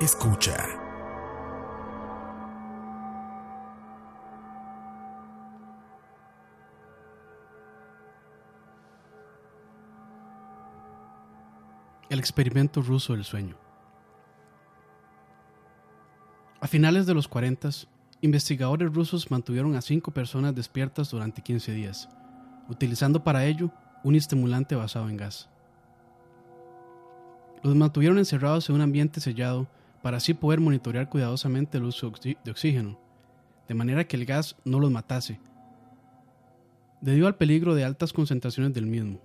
Escucha. 0.00 0.56
El 12.08 12.18
experimento 12.18 12.80
ruso 12.80 13.12
del 13.12 13.24
sueño. 13.24 13.56
A 16.62 16.66
finales 16.66 17.04
de 17.04 17.12
los 17.12 17.28
40, 17.28 17.68
investigadores 18.22 18.90
rusos 18.94 19.30
mantuvieron 19.30 19.76
a 19.76 19.82
cinco 19.82 20.12
personas 20.12 20.54
despiertas 20.54 21.10
durante 21.10 21.42
15 21.42 21.72
días, 21.72 22.08
utilizando 22.70 23.22
para 23.22 23.44
ello 23.44 23.70
un 24.02 24.14
estimulante 24.14 24.74
basado 24.76 25.10
en 25.10 25.18
gas. 25.18 25.50
Los 27.62 27.76
mantuvieron 27.76 28.16
encerrados 28.16 28.66
en 28.70 28.76
un 28.76 28.80
ambiente 28.80 29.20
sellado 29.20 29.68
para 30.02 30.16
así 30.16 30.34
poder 30.34 30.60
monitorear 30.60 31.08
cuidadosamente 31.08 31.78
el 31.78 31.84
uso 31.84 32.12
de 32.22 32.50
oxígeno, 32.50 32.98
de 33.68 33.74
manera 33.74 34.04
que 34.04 34.16
el 34.16 34.24
gas 34.24 34.56
no 34.64 34.80
los 34.80 34.90
matase, 34.90 35.40
debido 37.00 37.26
al 37.26 37.36
peligro 37.36 37.74
de 37.74 37.84
altas 37.84 38.12
concentraciones 38.12 38.72
del 38.74 38.86
mismo. 38.86 39.20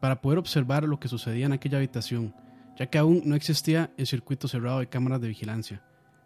Para 0.00 0.20
poder 0.20 0.38
observar 0.38 0.84
lo 0.84 1.00
que 1.00 1.08
sucedía 1.08 1.46
en 1.46 1.52
aquella 1.52 1.78
habitación, 1.78 2.34
ya 2.76 2.86
que 2.86 2.98
aún 2.98 3.22
no 3.24 3.34
existía 3.34 3.90
el 3.96 4.06
circuito 4.06 4.48
cerrado 4.48 4.80
de 4.80 4.88
cámaras 4.88 5.20
de 5.20 5.28
vigilancia, 5.28 5.82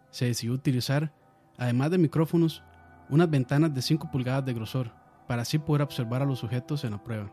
se 0.09 0.25
decidió 0.25 0.53
utilizar, 0.53 1.13
además 1.57 1.91
de 1.91 1.97
micrófonos, 1.97 2.63
unas 3.09 3.29
ventanas 3.29 3.73
de 3.73 3.81
5 3.81 4.11
pulgadas 4.11 4.45
de 4.45 4.53
grosor, 4.53 4.91
para 5.27 5.43
así 5.43 5.57
poder 5.57 5.81
observar 5.81 6.21
a 6.21 6.25
los 6.25 6.39
sujetos 6.39 6.83
en 6.83 6.91
la 6.91 7.03
prueba. 7.03 7.31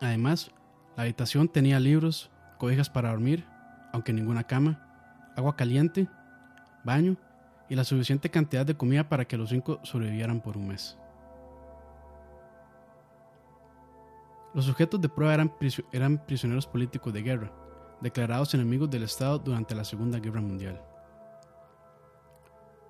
Además, 0.00 0.50
la 0.96 1.02
habitación 1.02 1.48
tenía 1.48 1.78
libros, 1.78 2.30
cobijas 2.58 2.88
para 2.88 3.10
dormir, 3.10 3.44
aunque 3.92 4.12
ninguna 4.12 4.44
cama, 4.44 5.32
agua 5.36 5.56
caliente, 5.56 6.08
baño 6.84 7.16
y 7.68 7.74
la 7.74 7.84
suficiente 7.84 8.30
cantidad 8.30 8.64
de 8.64 8.76
comida 8.76 9.08
para 9.08 9.26
que 9.26 9.36
los 9.36 9.50
cinco 9.50 9.80
sobrevivieran 9.82 10.40
por 10.40 10.56
un 10.56 10.68
mes. 10.68 10.98
Los 14.54 14.64
sujetos 14.64 15.00
de 15.00 15.08
prueba 15.08 15.34
eran, 15.92 16.18
prisioneros 16.26 16.66
políticos 16.66 17.12
de 17.12 17.22
guerra, 17.22 17.52
declarados 18.00 18.54
enemigos 18.54 18.90
del 18.90 19.02
Estado 19.02 19.38
durante 19.38 19.74
la 19.74 19.84
Segunda 19.84 20.18
Guerra 20.18 20.40
Mundial. 20.40 20.82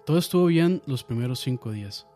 Todo 0.06 0.18
estuvo 0.18 0.46
bien 0.46 0.80
los 0.86 1.04
primeros 1.04 1.40
cinco 1.40 1.72
días. 1.72 2.06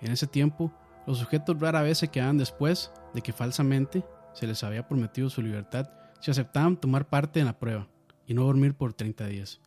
En 0.00 0.12
ese 0.12 0.26
tiempo, 0.26 0.72
los 1.06 1.18
sujetos 1.18 1.58
rara 1.58 1.82
vez 1.82 1.98
se 1.98 2.08
quedaban 2.08 2.36
después 2.36 2.92
de 3.14 3.22
que 3.22 3.32
falsamente 3.32 4.04
se 4.34 4.46
les 4.46 4.62
había 4.64 4.86
prometido 4.86 5.30
su 5.30 5.40
libertad 5.40 5.88
si 6.20 6.30
aceptaban 6.30 6.76
tomar 6.76 7.08
parte 7.08 7.40
en 7.40 7.46
la 7.46 7.58
prueba 7.58 7.86
y 8.30 8.34
no 8.34 8.44
dormir 8.44 8.74
por 8.74 8.92
30 8.92 9.26
días. 9.26 9.60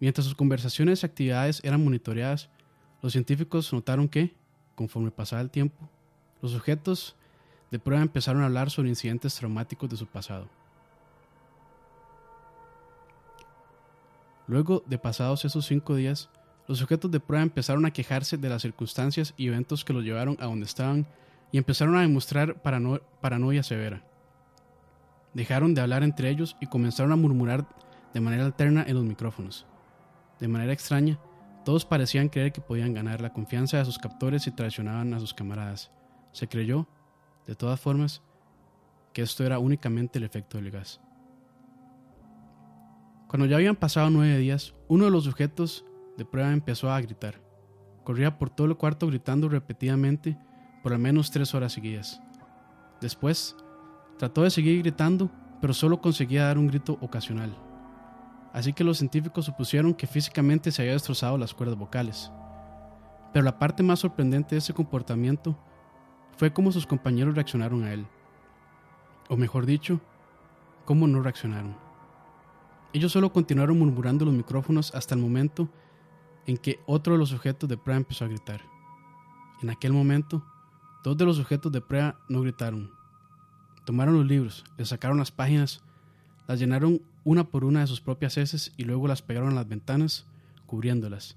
Mientras 0.00 0.24
sus 0.24 0.34
conversaciones 0.34 1.00
y 1.02 1.06
actividades 1.06 1.60
eran 1.62 1.84
monitoreadas, 1.84 2.50
los 3.00 3.12
científicos 3.12 3.72
notaron 3.72 4.08
que, 4.08 4.34
conforme 4.74 5.12
pasaba 5.12 5.42
el 5.42 5.48
tiempo, 5.48 5.88
los 6.40 6.50
sujetos 6.50 7.14
de 7.70 7.78
prueba 7.78 8.02
empezaron 8.02 8.42
a 8.42 8.46
hablar 8.46 8.68
sobre 8.68 8.88
incidentes 8.88 9.36
traumáticos 9.36 9.88
de 9.88 9.96
su 9.96 10.08
pasado. 10.08 10.48
Luego 14.48 14.82
de 14.86 14.98
pasados 14.98 15.44
esos 15.44 15.64
cinco 15.64 15.94
días, 15.94 16.30
los 16.66 16.78
sujetos 16.78 17.12
de 17.12 17.20
prueba 17.20 17.44
empezaron 17.44 17.86
a 17.86 17.92
quejarse 17.92 18.36
de 18.36 18.48
las 18.48 18.62
circunstancias 18.62 19.34
y 19.36 19.46
eventos 19.46 19.84
que 19.84 19.92
los 19.92 20.02
llevaron 20.02 20.36
a 20.40 20.46
donde 20.46 20.66
estaban 20.66 21.06
y 21.52 21.58
empezaron 21.58 21.94
a 21.94 22.00
demostrar 22.00 22.60
paranoia 22.60 23.62
severa. 23.62 24.04
Dejaron 25.34 25.74
de 25.74 25.80
hablar 25.80 26.02
entre 26.02 26.28
ellos 26.28 26.56
y 26.60 26.66
comenzaron 26.66 27.12
a 27.12 27.16
murmurar 27.16 27.66
de 28.12 28.20
manera 28.20 28.44
alterna 28.44 28.84
en 28.86 28.94
los 28.94 29.04
micrófonos. 29.04 29.66
De 30.38 30.48
manera 30.48 30.72
extraña, 30.72 31.18
todos 31.64 31.84
parecían 31.84 32.28
creer 32.28 32.52
que 32.52 32.60
podían 32.60 32.92
ganar 32.92 33.20
la 33.20 33.32
confianza 33.32 33.78
de 33.78 33.84
sus 33.84 33.98
captores 33.98 34.46
y 34.46 34.50
traicionaban 34.50 35.14
a 35.14 35.20
sus 35.20 35.32
camaradas. 35.32 35.90
Se 36.32 36.48
creyó, 36.48 36.88
de 37.46 37.54
todas 37.54 37.80
formas, 37.80 38.22
que 39.12 39.22
esto 39.22 39.44
era 39.44 39.58
únicamente 39.58 40.18
el 40.18 40.24
efecto 40.24 40.58
del 40.58 40.70
gas. 40.70 41.00
Cuando 43.28 43.46
ya 43.46 43.56
habían 43.56 43.76
pasado 43.76 44.10
nueve 44.10 44.36
días, 44.38 44.74
uno 44.88 45.04
de 45.06 45.10
los 45.10 45.24
sujetos 45.24 45.84
de 46.18 46.24
prueba 46.24 46.52
empezó 46.52 46.90
a 46.90 47.00
gritar. 47.00 47.40
Corría 48.04 48.38
por 48.38 48.50
todo 48.50 48.66
el 48.66 48.76
cuarto 48.76 49.06
gritando 49.06 49.48
repetidamente 49.48 50.36
por 50.82 50.92
al 50.92 50.98
menos 50.98 51.30
tres 51.30 51.54
horas 51.54 51.72
seguidas. 51.72 52.20
Después, 53.00 53.56
trató 54.22 54.44
de 54.44 54.50
seguir 54.50 54.78
gritando, 54.82 55.28
pero 55.60 55.74
solo 55.74 56.00
conseguía 56.00 56.44
dar 56.44 56.56
un 56.56 56.68
grito 56.68 56.96
ocasional. 57.00 57.58
Así 58.52 58.72
que 58.72 58.84
los 58.84 58.98
científicos 58.98 59.46
supusieron 59.46 59.94
que 59.94 60.06
físicamente 60.06 60.70
se 60.70 60.80
había 60.80 60.92
destrozado 60.92 61.36
las 61.36 61.52
cuerdas 61.52 61.76
vocales. 61.76 62.30
Pero 63.32 63.44
la 63.44 63.58
parte 63.58 63.82
más 63.82 63.98
sorprendente 63.98 64.54
de 64.54 64.60
ese 64.60 64.74
comportamiento 64.74 65.58
fue 66.36 66.52
cómo 66.52 66.70
sus 66.70 66.86
compañeros 66.86 67.34
reaccionaron 67.34 67.82
a 67.82 67.92
él. 67.92 68.06
O 69.28 69.36
mejor 69.36 69.66
dicho, 69.66 70.00
cómo 70.84 71.08
no 71.08 71.20
reaccionaron. 71.20 71.74
Ellos 72.92 73.10
solo 73.10 73.32
continuaron 73.32 73.76
murmurando 73.76 74.24
los 74.24 74.34
micrófonos 74.34 74.94
hasta 74.94 75.16
el 75.16 75.20
momento 75.20 75.68
en 76.46 76.58
que 76.58 76.78
otro 76.86 77.14
de 77.14 77.18
los 77.18 77.30
sujetos 77.30 77.68
de 77.68 77.76
prueba 77.76 77.96
empezó 77.98 78.24
a 78.24 78.28
gritar. 78.28 78.60
En 79.62 79.70
aquel 79.70 79.92
momento, 79.92 80.44
dos 81.02 81.16
de 81.16 81.24
los 81.24 81.38
sujetos 81.38 81.72
de 81.72 81.80
prueba 81.80 82.20
no 82.28 82.40
gritaron. 82.42 83.01
Tomaron 83.84 84.14
los 84.14 84.26
libros, 84.26 84.64
les 84.78 84.88
sacaron 84.88 85.18
las 85.18 85.32
páginas, 85.32 85.82
las 86.46 86.58
llenaron 86.60 87.02
una 87.24 87.44
por 87.44 87.64
una 87.64 87.80
de 87.80 87.86
sus 87.86 88.00
propias 88.00 88.36
heces 88.36 88.72
y 88.76 88.84
luego 88.84 89.08
las 89.08 89.22
pegaron 89.22 89.50
a 89.50 89.54
las 89.54 89.68
ventanas, 89.68 90.26
cubriéndolas. 90.66 91.34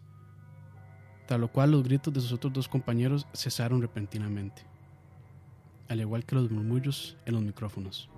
Tal 1.27 1.41
lo 1.41 1.47
cual 1.47 1.71
los 1.71 1.83
gritos 1.83 2.13
de 2.13 2.21
sus 2.21 2.33
otros 2.33 2.53
dos 2.53 2.67
compañeros 2.67 3.27
cesaron 3.33 3.81
repentinamente, 3.81 4.63
al 5.87 6.01
igual 6.01 6.23
que 6.23 6.35
los 6.35 6.51
murmullos 6.51 7.17
en 7.25 7.33
los 7.33 7.43
micrófonos. 7.43 8.09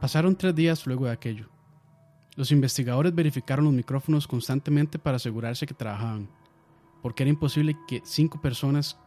Pasaron 0.00 0.34
tres 0.34 0.54
días 0.54 0.86
luego 0.86 1.04
de 1.04 1.12
aquello. 1.12 1.48
Los 2.34 2.50
investigadores 2.50 3.14
verificaron 3.14 3.66
los 3.66 3.74
micrófonos 3.74 4.26
constantemente 4.26 4.98
para 4.98 5.16
asegurarse 5.16 5.66
que 5.66 5.74
trabajaban, 5.74 6.28
porque 7.02 7.22
era 7.22 7.30
imposible 7.30 7.76
que 7.86 8.00
cinco 8.04 8.40
personas 8.40 8.98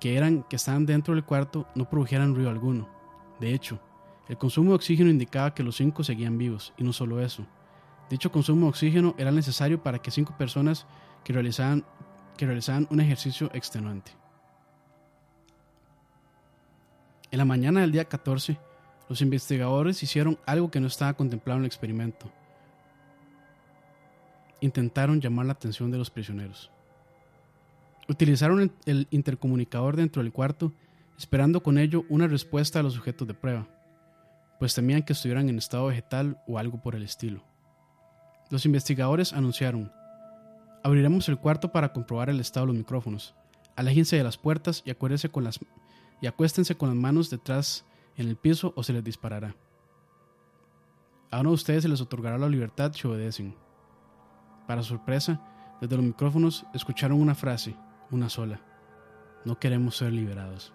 que 0.00 0.16
eran 0.16 0.44
que 0.44 0.56
estaban 0.56 0.86
dentro 0.86 1.14
del 1.14 1.24
cuarto 1.24 1.66
no 1.74 1.88
produjeran 1.88 2.34
ruido 2.34 2.50
alguno. 2.50 2.88
De 3.40 3.54
hecho, 3.54 3.80
el 4.28 4.36
consumo 4.36 4.70
de 4.70 4.76
oxígeno 4.76 5.10
indicaba 5.10 5.54
que 5.54 5.62
los 5.62 5.76
cinco 5.76 6.04
seguían 6.04 6.38
vivos, 6.38 6.74
y 6.76 6.84
no 6.84 6.92
solo 6.92 7.20
eso. 7.20 7.46
Dicho 8.10 8.32
consumo 8.32 8.66
de 8.66 8.70
oxígeno 8.70 9.14
era 9.18 9.32
necesario 9.32 9.82
para 9.82 10.00
que 10.00 10.10
cinco 10.10 10.36
personas 10.36 10.86
que 11.24 11.32
realizaban, 11.32 11.84
que 12.36 12.46
realizaban 12.46 12.86
un 12.90 13.00
ejercicio 13.00 13.50
extenuante. 13.52 14.12
En 17.30 17.38
la 17.38 17.44
mañana 17.44 17.80
del 17.80 17.92
día 17.92 18.06
14, 18.06 18.58
los 19.08 19.20
investigadores 19.20 20.02
hicieron 20.02 20.38
algo 20.46 20.70
que 20.70 20.80
no 20.80 20.86
estaba 20.86 21.14
contemplado 21.14 21.58
en 21.58 21.64
el 21.64 21.68
experimento. 21.68 22.30
Intentaron 24.60 25.20
llamar 25.20 25.46
la 25.46 25.52
atención 25.52 25.90
de 25.90 25.98
los 25.98 26.10
prisioneros. 26.10 26.70
Utilizaron 28.08 28.72
el, 28.86 29.06
intercomunicador 29.10 29.96
dentro 29.96 30.22
del 30.22 30.32
cuarto, 30.32 30.72
esperando 31.18 31.62
con 31.62 31.78
ello 31.78 32.04
una 32.08 32.26
respuesta 32.26 32.80
a 32.80 32.82
los 32.82 32.94
sujetos 32.94 33.28
de 33.28 33.34
prueba, 33.34 33.68
pues 34.58 34.74
temían 34.74 35.02
que 35.02 35.12
estuvieran 35.12 35.48
en 35.48 35.58
estado 35.58 35.86
vegetal 35.86 36.42
o 36.46 36.58
algo 36.58 36.80
por 36.80 36.94
el 36.94 37.02
estilo. 37.02 37.42
Los 38.50 38.64
investigadores 38.64 39.34
anunciaron, 39.34 39.92
abriremos 40.82 41.28
el 41.28 41.38
cuarto 41.38 41.70
para 41.70 41.92
comprobar 41.92 42.30
el 42.30 42.40
estado 42.40 42.66
de 42.66 42.72
los 42.72 42.78
micrófonos. 42.78 43.34
Aléjense 43.76 44.16
de 44.16 44.24
las 44.24 44.38
puertas 44.38 44.82
y, 44.86 44.94
con 44.94 45.44
las, 45.44 45.60
y 46.22 46.26
acuéstense 46.26 46.76
con 46.76 46.88
las 46.88 46.96
manos 46.96 47.28
detrás 47.28 47.84
en 48.16 48.28
el 48.28 48.36
piso 48.36 48.72
o 48.74 48.82
se 48.82 48.94
les 48.94 49.04
disparará. 49.04 49.54
A 51.30 51.40
uno 51.40 51.50
de 51.50 51.54
ustedes 51.54 51.82
se 51.82 51.88
les 51.88 52.00
otorgará 52.00 52.38
la 52.38 52.48
libertad 52.48 52.92
si 52.94 53.06
obedecen. 53.06 53.54
Para 54.66 54.82
sorpresa, 54.82 55.40
desde 55.80 55.96
los 55.96 56.04
micrófonos 56.04 56.64
escucharon 56.72 57.20
una 57.20 57.34
frase, 57.34 57.76
una 58.10 58.28
sola. 58.28 58.60
No 59.44 59.58
queremos 59.58 59.96
ser 59.96 60.12
liberados. 60.12 60.72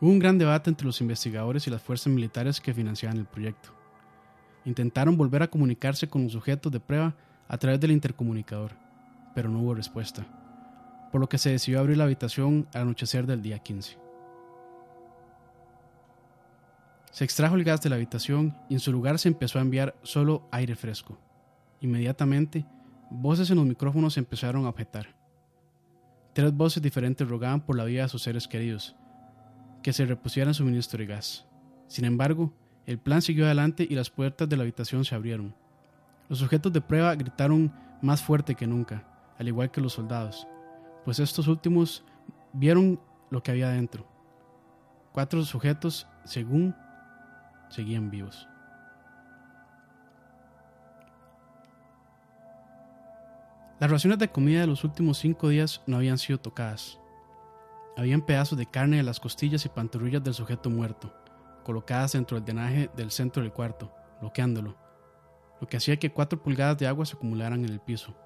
Hubo 0.00 0.10
un 0.10 0.18
gran 0.18 0.38
debate 0.38 0.70
entre 0.70 0.86
los 0.86 1.00
investigadores 1.00 1.66
y 1.66 1.70
las 1.70 1.82
fuerzas 1.82 2.12
militares 2.12 2.60
que 2.60 2.74
financiaban 2.74 3.18
el 3.18 3.26
proyecto. 3.26 3.70
Intentaron 4.64 5.16
volver 5.16 5.42
a 5.42 5.48
comunicarse 5.48 6.08
con 6.08 6.24
los 6.24 6.32
sujetos 6.32 6.70
de 6.70 6.80
prueba 6.80 7.14
a 7.48 7.56
través 7.56 7.80
del 7.80 7.92
intercomunicador, 7.92 8.72
pero 9.34 9.48
no 9.48 9.60
hubo 9.60 9.74
respuesta 9.74 10.26
por 11.10 11.20
lo 11.20 11.28
que 11.28 11.38
se 11.38 11.50
decidió 11.50 11.80
abrir 11.80 11.96
la 11.96 12.04
habitación 12.04 12.68
al 12.74 12.82
anochecer 12.82 13.26
del 13.26 13.42
día 13.42 13.58
15. 13.58 13.96
Se 17.10 17.24
extrajo 17.24 17.54
el 17.54 17.64
gas 17.64 17.80
de 17.80 17.88
la 17.88 17.96
habitación 17.96 18.54
y 18.68 18.74
en 18.74 18.80
su 18.80 18.92
lugar 18.92 19.18
se 19.18 19.28
empezó 19.28 19.58
a 19.58 19.62
enviar 19.62 19.96
solo 20.02 20.46
aire 20.50 20.76
fresco. 20.76 21.18
Inmediatamente, 21.80 22.66
voces 23.10 23.50
en 23.50 23.56
los 23.56 23.66
micrófonos 23.66 24.16
empezaron 24.16 24.64
a 24.66 24.68
objetar. 24.68 25.14
Tres 26.32 26.52
voces 26.52 26.82
diferentes 26.82 27.26
rogaban 27.28 27.60
por 27.60 27.76
la 27.76 27.84
vida 27.84 28.02
de 28.02 28.08
sus 28.08 28.22
seres 28.22 28.46
queridos, 28.46 28.96
que 29.82 29.92
se 29.92 30.04
repusieran 30.04 30.54
suministro 30.54 30.98
de 30.98 31.06
gas. 31.06 31.46
Sin 31.86 32.04
embargo, 32.04 32.52
el 32.84 32.98
plan 32.98 33.22
siguió 33.22 33.46
adelante 33.46 33.86
y 33.88 33.94
las 33.94 34.10
puertas 34.10 34.48
de 34.48 34.56
la 34.56 34.62
habitación 34.62 35.04
se 35.04 35.14
abrieron. 35.14 35.54
Los 36.28 36.40
sujetos 36.40 36.72
de 36.72 36.80
prueba 36.80 37.14
gritaron 37.14 37.72
más 38.02 38.22
fuerte 38.22 38.54
que 38.54 38.66
nunca, 38.66 39.06
al 39.38 39.48
igual 39.48 39.70
que 39.70 39.80
los 39.80 39.94
soldados, 39.94 40.46
pues 41.04 41.18
estos 41.20 41.48
últimos 41.48 42.04
vieron 42.52 43.00
lo 43.30 43.42
que 43.42 43.52
había 43.52 43.70
dentro. 43.70 44.06
Cuatro 45.12 45.42
sujetos, 45.44 46.06
según, 46.24 46.74
seguían 47.70 48.10
vivos. 48.10 48.48
Las 53.78 53.90
raciones 53.90 54.18
de 54.18 54.30
comida 54.30 54.62
de 54.62 54.66
los 54.66 54.84
últimos 54.84 55.18
cinco 55.18 55.50
días 55.50 55.82
no 55.86 55.98
habían 55.98 56.16
sido 56.16 56.40
tocadas. 56.40 56.98
Habían 57.94 58.22
pedazos 58.22 58.56
de 58.56 58.64
carne 58.64 58.96
de 58.96 59.02
las 59.02 59.20
costillas 59.20 59.66
y 59.66 59.68
pantorrillas 59.68 60.24
del 60.24 60.32
sujeto 60.32 60.70
muerto, 60.70 61.14
colocadas 61.62 62.12
dentro 62.12 62.38
del 62.38 62.46
drenaje 62.46 62.88
del 62.96 63.10
centro 63.10 63.42
del 63.42 63.52
cuarto, 63.52 63.92
bloqueándolo, 64.22 64.78
lo 65.60 65.68
que 65.68 65.76
hacía 65.76 65.98
que 65.98 66.10
cuatro 66.10 66.42
pulgadas 66.42 66.78
de 66.78 66.86
agua 66.86 67.04
se 67.04 67.16
acumularan 67.16 67.66
en 67.66 67.70
el 67.70 67.80
piso. 67.80 68.16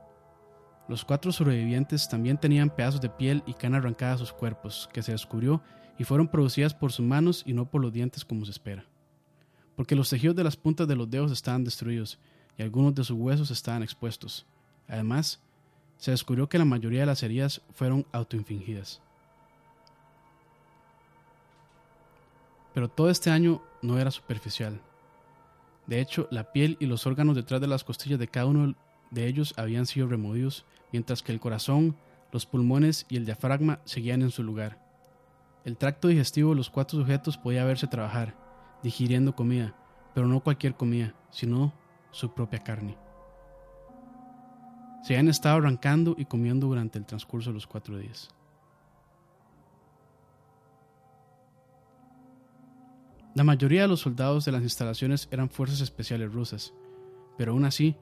Los 0.89 1.05
cuatro 1.05 1.33
sobrevivientes 1.33 2.09
también 2.09 2.39
tenían 2.39 2.71
pedazos 2.71 3.01
de 3.01 3.11
piel 3.11 3.43
y 3.45 3.55
carne 3.55 3.79
arrancadas 3.79 4.17
a 4.17 4.19
sus 4.19 4.33
cuerpos, 4.33 4.89
que 4.93 5.03
se 5.03 5.11
descubrió 5.11 5.63
y 5.99 6.05
fueron 6.05 6.29
producidas 6.29 6.75
por 6.75 6.93
sus 6.93 7.05
manos 7.05 7.43
y 7.45 7.55
no 7.55 7.69
por 7.69 7.83
los 7.83 7.93
dientes 7.93 8.25
como 8.25 8.45
se 8.45 8.53
espera. 8.53 8.85
Porque 9.75 9.97
los 9.97 10.11
tejidos 10.11 10.37
de 10.37 10.45
las 10.45 10.57
puntas 10.57 10.87
de 10.87 10.95
los 10.95 11.11
dedos 11.11 11.33
estaban 11.33 11.65
destruidos 11.65 12.21
y 12.57 12.63
algunos 12.63 12.95
de 12.95 13.03
sus 13.03 13.19
huesos 13.19 13.51
estaban 13.51 13.83
expuestos. 13.83 14.47
Además, 14.91 15.41
se 15.97 16.11
descubrió 16.11 16.49
que 16.49 16.59
la 16.59 16.65
mayoría 16.65 17.01
de 17.01 17.07
las 17.07 17.23
heridas 17.23 17.63
fueron 17.73 18.07
autoinfingidas. 18.13 19.01
Pero 22.75 22.89
todo 22.89 23.09
este 23.09 23.31
año 23.31 23.63
no 23.83 23.99
era 23.99 24.11
superficial. 24.11 24.81
De 25.87 26.01
hecho, 26.01 26.27
la 26.31 26.53
piel 26.53 26.77
y 26.81 26.87
los 26.87 27.07
órganos 27.07 27.37
detrás 27.37 27.61
de 27.61 27.67
las 27.67 27.85
costillas 27.85 28.19
de 28.19 28.29
cada 28.29 28.47
uno 28.47 28.75
de 29.11 29.27
ellos 29.27 29.55
habían 29.57 29.87
sido 29.87 30.09
removidos, 30.09 30.65
mientras 30.93 31.23
que 31.23 31.33
el 31.33 31.41
corazón, 31.41 31.97
los 32.33 32.47
pulmones 32.47 33.07
y 33.09 33.17
el 33.17 33.27
diafragma 33.27 33.81
seguían 33.85 34.23
en 34.23 34.31
su 34.31 34.43
lugar. 34.43 34.79
El 35.65 35.77
tracto 35.77 36.09
digestivo 36.09 36.51
de 36.51 36.57
los 36.57 36.71
cuatro 36.71 36.99
sujetos 36.99 37.37
podía 37.37 37.65
verse 37.65 37.87
trabajar, 37.87 38.35
digiriendo 38.83 39.35
comida, 39.35 39.75
pero 40.15 40.27
no 40.27 40.41
cualquier 40.41 40.75
comida, 40.75 41.15
sino 41.31 41.73
su 42.13 42.33
propia 42.33 42.61
carne. 42.61 42.97
Se 45.03 45.15
habían 45.15 45.29
estado 45.29 45.59
arrancando 45.59 46.15
y 46.19 46.27
comiendo 46.27 46.67
durante 46.67 46.99
el 46.99 47.07
transcurso 47.07 47.51
de 47.51 47.55
los 47.55 47.67
cuatro 47.67 47.97
días. 47.99 48.31
La 53.35 53.45
mayoría 53.45 53.83
de 53.83 53.89
los 53.89 54.01
soldados 54.01 54.45
de 54.45 54.53
las 54.53 54.63
instalaciones 54.63 55.29
eran 55.31 55.49
fuerzas 55.49 55.81
especiales 55.81 56.33
rusas, 56.33 56.75
pero 57.39 57.53
aún 57.53 57.65
así, 57.65 57.97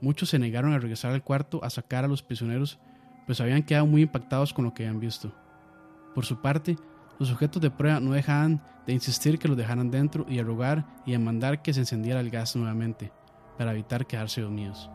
muchos 0.00 0.28
se 0.28 0.38
negaron 0.38 0.72
a 0.72 0.78
regresar 0.78 1.12
al 1.12 1.24
cuarto 1.24 1.64
a 1.64 1.70
sacar 1.70 2.04
a 2.04 2.08
los 2.08 2.22
prisioneros, 2.22 2.78
pues 3.26 3.40
habían 3.40 3.62
quedado 3.62 3.86
muy 3.86 4.02
impactados 4.02 4.52
con 4.52 4.64
lo 4.64 4.74
que 4.74 4.84
habían 4.84 5.00
visto. 5.00 5.32
Por 6.14 6.26
su 6.26 6.40
parte, 6.40 6.76
los 7.18 7.30
sujetos 7.30 7.62
de 7.62 7.70
prueba 7.70 7.98
no 7.98 8.12
dejaban 8.12 8.62
de 8.86 8.92
insistir 8.92 9.38
que 9.38 9.48
los 9.48 9.56
dejaran 9.56 9.90
dentro 9.90 10.26
y 10.28 10.38
a 10.38 10.42
rogar 10.42 10.84
y 11.06 11.14
a 11.14 11.18
mandar 11.18 11.62
que 11.62 11.72
se 11.72 11.80
encendiera 11.80 12.20
el 12.20 12.30
gas 12.30 12.54
nuevamente, 12.54 13.10
para 13.56 13.72
evitar 13.72 14.06
quedarse 14.06 14.42
dormidos. 14.42 14.90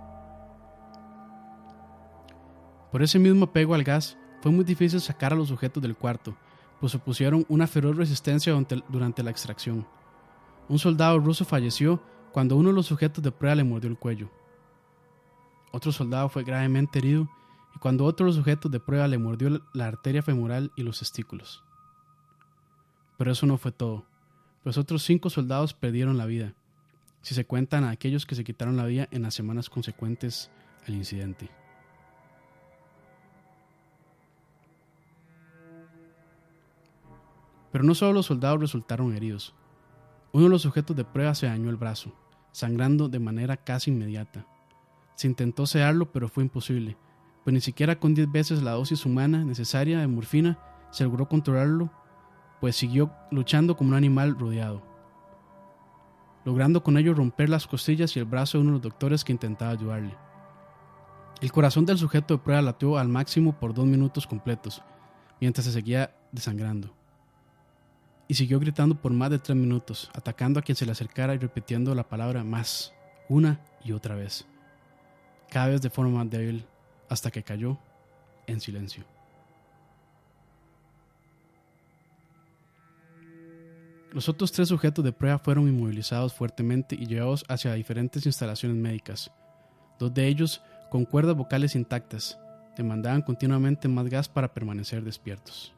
Por 2.92 3.04
ese 3.04 3.20
mismo 3.20 3.46
apego 3.46 3.76
al 3.76 3.84
gas, 3.84 4.18
fue 4.42 4.52
muy 4.52 4.64
difícil 4.64 5.00
sacar 5.02 5.34
a 5.34 5.36
los 5.36 5.50
sujetos 5.50 5.82
del 5.84 5.96
cuarto, 5.96 6.36
pues 6.80 6.96
opusieron 6.96 7.46
una 7.50 7.68
feroz 7.68 7.98
resistencia 7.98 8.54
durante 8.88 9.22
la 9.22 9.32
extracción. 9.32 9.86
Un 10.68 10.80
soldado 10.80 11.20
ruso 11.20 11.46
falleció 11.46 12.02
cuando 12.32 12.56
uno 12.56 12.70
de 12.70 12.76
los 12.76 12.86
sujetos 12.86 13.24
de 13.24 13.32
prueba 13.32 13.56
le 13.56 13.64
mordió 13.64 13.90
el 13.90 13.98
cuello. 13.98 14.30
Otro 15.72 15.92
soldado 15.92 16.30
fue 16.30 16.44
gravemente 16.44 17.00
herido 17.00 17.30
y 17.76 17.80
cuando 17.80 18.06
otro 18.06 18.26
de 18.26 18.30
los 18.30 18.38
sujetos 18.38 18.72
de 18.72 18.80
prueba 18.80 19.08
le 19.08 19.18
mordió 19.18 19.62
la 19.74 19.88
arteria 19.88 20.24
femoral 20.24 20.72
y 20.76 20.84
los 20.84 21.00
testículos. 21.00 21.64
Pero 23.18 23.32
eso 23.32 23.46
no 23.46 23.58
fue 23.58 23.72
todo, 23.72 24.06
pues 24.64 24.78
otros 24.78 25.04
cinco 25.04 25.30
soldados 25.30 25.74
perdieron 25.74 26.18
la 26.18 26.26
vida, 26.26 26.54
si 27.22 27.36
se 27.36 27.46
cuentan 27.46 27.84
a 27.84 27.90
aquellos 27.90 28.26
que 28.26 28.36
se 28.36 28.44
quitaron 28.44 28.78
la 28.78 28.86
vida 28.86 29.08
en 29.12 29.24
las 29.24 29.36
semanas 29.36 29.70
consecuentes 29.70 30.50
al 30.88 30.96
incidente. 30.96 31.59
Pero 37.72 37.84
no 37.84 37.94
solo 37.94 38.14
los 38.14 38.26
soldados 38.26 38.60
resultaron 38.60 39.16
heridos. 39.16 39.54
Uno 40.32 40.46
de 40.46 40.50
los 40.50 40.62
sujetos 40.62 40.96
de 40.96 41.06
prueba 41.06 41.34
se 41.36 41.48
dañó 41.48 41.70
el 41.70 41.76
brazo, 41.76 42.14
sangrando 42.52 43.10
de 43.10 43.20
manera 43.20 43.58
casi 43.58 43.92
inmediata. 43.92 44.46
Se 45.16 45.28
intentó 45.28 45.66
sedarlo, 45.66 46.12
pero 46.12 46.30
fue 46.30 46.44
imposible, 46.44 46.98
pues 47.44 47.54
ni 47.54 47.62
siquiera 47.62 48.00
con 48.00 48.14
10 48.14 48.32
veces 48.32 48.62
la 48.62 48.72
dosis 48.72 49.06
humana 49.06 49.44
necesaria 49.44 50.00
de 50.00 50.08
morfina 50.08 50.60
se 50.92 51.04
logró 51.04 51.28
controlarlo, 51.28 51.92
pues 52.60 52.76
siguió 52.76 53.12
luchando 53.32 53.76
como 53.76 53.90
un 53.90 53.96
animal 53.96 54.38
rodeado, 54.38 54.84
logrando 56.46 56.84
con 56.84 56.98
ello 56.98 57.14
romper 57.14 57.50
las 57.50 57.68
costillas 57.68 58.16
y 58.16 58.20
el 58.20 58.26
brazo 58.26 58.58
de 58.58 58.62
uno 58.62 58.72
de 58.72 58.76
los 58.76 58.84
doctores 58.84 59.24
que 59.24 59.32
intentaba 59.32 59.72
ayudarle. 59.72 60.16
El 61.42 61.52
corazón 61.52 61.86
del 61.86 61.98
sujeto 61.98 62.36
de 62.36 62.44
prueba 62.44 62.62
latió 62.62 62.98
al 62.98 63.08
máximo 63.08 63.54
por 63.54 63.74
dos 63.74 63.86
minutos 63.86 64.28
completos, 64.28 64.84
mientras 65.40 65.66
se 65.66 65.72
seguía 65.72 66.16
desangrando 66.32 66.99
y 68.30 68.36
siguió 68.36 68.60
gritando 68.60 68.94
por 68.94 69.12
más 69.12 69.32
de 69.32 69.40
tres 69.40 69.58
minutos, 69.58 70.10
atacando 70.14 70.60
a 70.60 70.62
quien 70.62 70.76
se 70.76 70.86
le 70.86 70.92
acercara 70.92 71.34
y 71.34 71.40
repitiendo 71.40 71.96
la 71.96 72.08
palabra 72.08 72.44
más, 72.44 72.94
una 73.28 73.60
y 73.84 73.92
otra 73.92 74.16
vez, 74.16 74.46
cada 75.50 75.70
vez 75.70 75.82
de 75.82 75.90
forma 75.90 76.20
más 76.20 76.30
débil, 76.30 76.64
hasta 77.10 77.32
que 77.32 77.42
cayó 77.42 77.80
en 78.46 78.62
silencio. 78.62 79.04
Los 84.12 84.30
otros 84.30 84.52
tres 84.52 84.70
sujetos 84.70 85.04
de 85.04 85.12
prueba 85.12 85.40
fueron 85.40 85.68
inmovilizados 85.68 86.32
fuertemente 86.32 86.96
y 86.96 87.08
llevados 87.08 87.44
hacia 87.48 87.74
diferentes 87.74 88.28
instalaciones 88.28 88.78
médicas. 88.78 89.32
Dos 89.98 90.14
de 90.14 90.28
ellos, 90.28 90.62
con 90.92 91.04
cuerdas 91.04 91.36
vocales 91.36 91.76
intactas, 91.76 92.38
demandaban 92.78 93.24
continuamente 93.24 93.88
más 93.88 94.08
gas 94.08 94.30
para 94.30 94.54
permanecer 94.54 95.04
despiertos. 95.04 95.74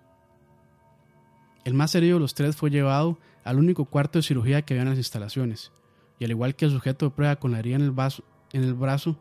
El 1.63 1.75
más 1.75 1.93
herido 1.93 2.15
de 2.15 2.21
los 2.21 2.33
tres 2.33 2.55
fue 2.55 2.71
llevado 2.71 3.19
al 3.43 3.59
único 3.59 3.85
cuarto 3.85 4.17
de 4.17 4.23
cirugía 4.23 4.63
que 4.63 4.73
había 4.73 4.81
en 4.81 4.89
las 4.89 4.97
instalaciones, 4.97 5.71
y 6.19 6.25
al 6.25 6.31
igual 6.31 6.55
que 6.55 6.65
el 6.65 6.71
sujeto 6.71 7.05
de 7.05 7.11
prueba 7.11 7.35
con 7.35 7.51
la 7.51 7.59
herida 7.59 7.75
en 7.75 7.83
el, 7.83 8.73
brazo, 8.73 9.19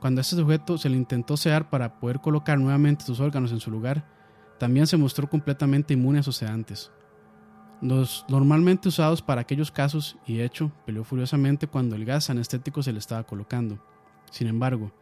cuando 0.00 0.20
a 0.20 0.22
este 0.22 0.36
sujeto 0.36 0.78
se 0.78 0.88
le 0.88 0.96
intentó 0.96 1.36
sedar 1.36 1.68
para 1.68 1.98
poder 1.98 2.20
colocar 2.20 2.58
nuevamente 2.58 3.04
sus 3.04 3.18
órganos 3.18 3.50
en 3.50 3.58
su 3.58 3.72
lugar, 3.72 4.08
también 4.58 4.86
se 4.86 4.96
mostró 4.96 5.28
completamente 5.28 5.94
inmune 5.94 6.20
a 6.20 6.22
sus 6.22 6.36
sedantes. 6.36 6.92
Los 7.82 8.24
normalmente 8.28 8.88
usados 8.88 9.20
para 9.20 9.40
aquellos 9.40 9.72
casos, 9.72 10.16
y 10.24 10.36
de 10.36 10.44
hecho 10.44 10.70
peleó 10.86 11.02
furiosamente 11.02 11.66
cuando 11.66 11.96
el 11.96 12.04
gas 12.04 12.30
anestético 12.30 12.80
se 12.82 12.92
le 12.92 13.00
estaba 13.00 13.24
colocando. 13.24 13.84
Sin 14.30 14.46
embargo, 14.46 14.92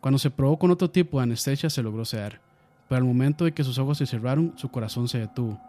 cuando 0.00 0.18
se 0.18 0.30
probó 0.30 0.58
con 0.58 0.70
otro 0.70 0.90
tipo 0.90 1.18
de 1.18 1.24
anestesia 1.24 1.68
se 1.68 1.82
logró 1.82 2.06
sedar, 2.06 2.40
pero 2.88 2.98
al 2.98 3.04
momento 3.04 3.44
de 3.44 3.52
que 3.52 3.64
sus 3.64 3.78
ojos 3.78 3.98
se 3.98 4.06
cerraron, 4.06 4.54
su 4.56 4.70
corazón 4.70 5.08
se 5.08 5.18
detuvo 5.18 5.60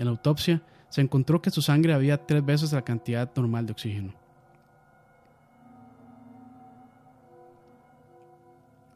en 0.00 0.06
la 0.06 0.12
autopsia 0.12 0.62
se 0.88 1.02
encontró 1.02 1.42
que 1.42 1.50
su 1.50 1.60
sangre 1.60 1.92
había 1.92 2.26
tres 2.26 2.44
veces 2.44 2.72
la 2.72 2.82
cantidad 2.82 3.30
normal 3.36 3.66
de 3.66 3.72
oxígeno. 3.72 4.14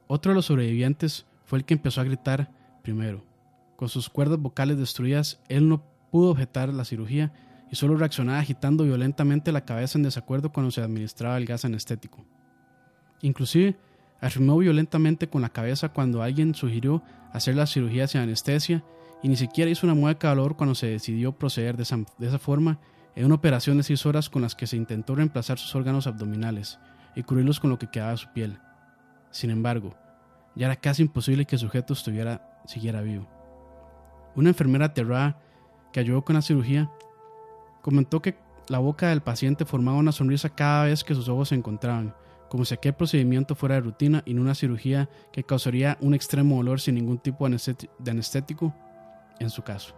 Otro 0.06 0.30
de 0.30 0.36
los 0.36 0.46
sobrevivientes 0.46 1.26
fue 1.44 1.58
el 1.58 1.66
que 1.66 1.74
empezó 1.74 2.00
a 2.00 2.04
gritar 2.04 2.50
primero. 2.82 3.22
Con 3.76 3.90
sus 3.90 4.08
cuerdas 4.08 4.38
vocales 4.38 4.78
destruidas, 4.78 5.40
él 5.48 5.68
no 5.68 5.82
pudo 6.10 6.30
objetar 6.30 6.70
la 6.70 6.86
cirugía 6.86 7.32
y 7.70 7.76
solo 7.76 7.96
reaccionaba 7.96 8.38
agitando 8.38 8.84
violentamente 8.84 9.52
la 9.52 9.66
cabeza 9.66 9.98
en 9.98 10.04
desacuerdo 10.04 10.52
cuando 10.52 10.70
se 10.70 10.80
administraba 10.80 11.36
el 11.36 11.44
gas 11.44 11.66
anestético. 11.66 12.24
Inclusive, 13.20 13.76
afirmó 14.20 14.56
violentamente 14.56 15.28
con 15.28 15.42
la 15.42 15.50
cabeza 15.50 15.90
cuando 15.90 16.22
alguien 16.22 16.54
sugirió 16.54 17.02
hacer 17.32 17.56
la 17.56 17.66
cirugía 17.66 18.06
sin 18.06 18.22
anestesia 18.22 18.82
y 19.22 19.28
ni 19.28 19.36
siquiera 19.36 19.70
hizo 19.70 19.86
una 19.86 19.94
mueca 19.94 20.28
de 20.28 20.34
valor 20.34 20.56
cuando 20.56 20.74
se 20.74 20.86
decidió 20.86 21.32
proceder 21.32 21.76
de 21.76 21.82
esa, 21.82 22.38
forma 22.38 22.78
en 23.14 23.24
una 23.24 23.36
operación 23.36 23.76
de 23.76 23.82
seis 23.82 24.04
horas 24.06 24.28
con 24.28 24.42
las 24.42 24.54
que 24.54 24.66
se 24.66 24.76
intentó 24.76 25.14
reemplazar 25.14 25.58
sus 25.58 25.74
órganos 25.74 26.06
abdominales 26.06 26.78
y 27.16 27.22
cubrirlos 27.22 27.60
con 27.60 27.70
lo 27.70 27.78
que 27.78 27.88
quedaba 27.88 28.10
de 28.10 28.16
su 28.18 28.28
piel. 28.32 28.58
Sin 29.30 29.50
embargo, 29.50 29.94
ya 30.54 30.66
era 30.66 30.76
casi 30.76 31.02
imposible 31.02 31.46
que 31.46 31.56
el 31.56 31.60
sujeto 31.60 31.94
estuviera, 31.94 32.60
siguiera 32.66 33.00
vivo. 33.00 33.26
Una 34.36 34.50
enfermera 34.50 34.86
aterrada 34.86 35.40
que 35.92 36.00
ayudó 36.00 36.22
con 36.22 36.34
la 36.34 36.42
cirugía 36.42 36.90
comentó 37.82 38.20
que 38.20 38.36
la 38.68 38.78
boca 38.78 39.08
del 39.08 39.20
paciente 39.20 39.64
formaba 39.64 39.98
una 39.98 40.12
sonrisa 40.12 40.48
cada 40.48 40.84
vez 40.84 41.04
que 41.04 41.14
sus 41.14 41.28
ojos 41.28 41.50
se 41.50 41.54
encontraban, 41.54 42.14
como 42.48 42.64
si 42.64 42.74
aquel 42.74 42.94
procedimiento 42.94 43.54
fuera 43.54 43.76
de 43.76 43.82
rutina 43.82 44.22
y 44.24 44.34
no 44.34 44.42
una 44.42 44.54
cirugía 44.54 45.08
que 45.32 45.44
causaría 45.44 45.98
un 46.00 46.14
extremo 46.14 46.56
dolor 46.56 46.80
sin 46.80 46.94
ningún 46.94 47.18
tipo 47.18 47.48
de 47.48 48.10
anestético 48.10 48.74
en 49.38 49.50
su 49.50 49.62
caso. 49.62 49.94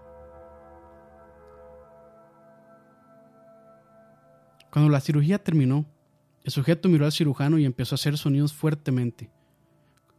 Cuando 4.70 4.90
la 4.90 5.00
cirugía 5.00 5.42
terminó, 5.42 5.86
el 6.44 6.52
sujeto 6.52 6.88
miró 6.88 7.06
al 7.06 7.12
cirujano 7.12 7.58
y 7.58 7.64
empezó 7.64 7.94
a 7.94 7.96
hacer 7.96 8.18
sonidos 8.18 8.52
fuertemente, 8.52 9.30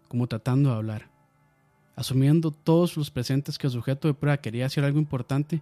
como 0.08 0.28
tratando 0.28 0.72
de 0.72 0.76
hablar. 0.76 1.10
Asumiendo 1.96 2.52
todos 2.52 2.98
los 2.98 3.12
presentes 3.12 3.58
que 3.58 3.68
el 3.68 3.74
sujeto 3.74 4.08
de 4.08 4.14
prueba 4.14 4.38
quería 4.38 4.66
hacer 4.66 4.84
algo 4.84 5.00
importante, 5.00 5.62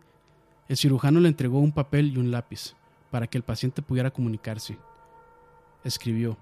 el 0.67 0.77
cirujano 0.77 1.19
le 1.19 1.27
entregó 1.27 1.59
un 1.59 1.71
papel 1.71 2.13
y 2.13 2.17
un 2.17 2.31
lápiz 2.31 2.73
para 3.11 3.27
que 3.27 3.37
el 3.37 3.43
paciente 3.43 3.81
pudiera 3.81 4.11
comunicarse. 4.11 4.77
Escribió, 5.83 6.37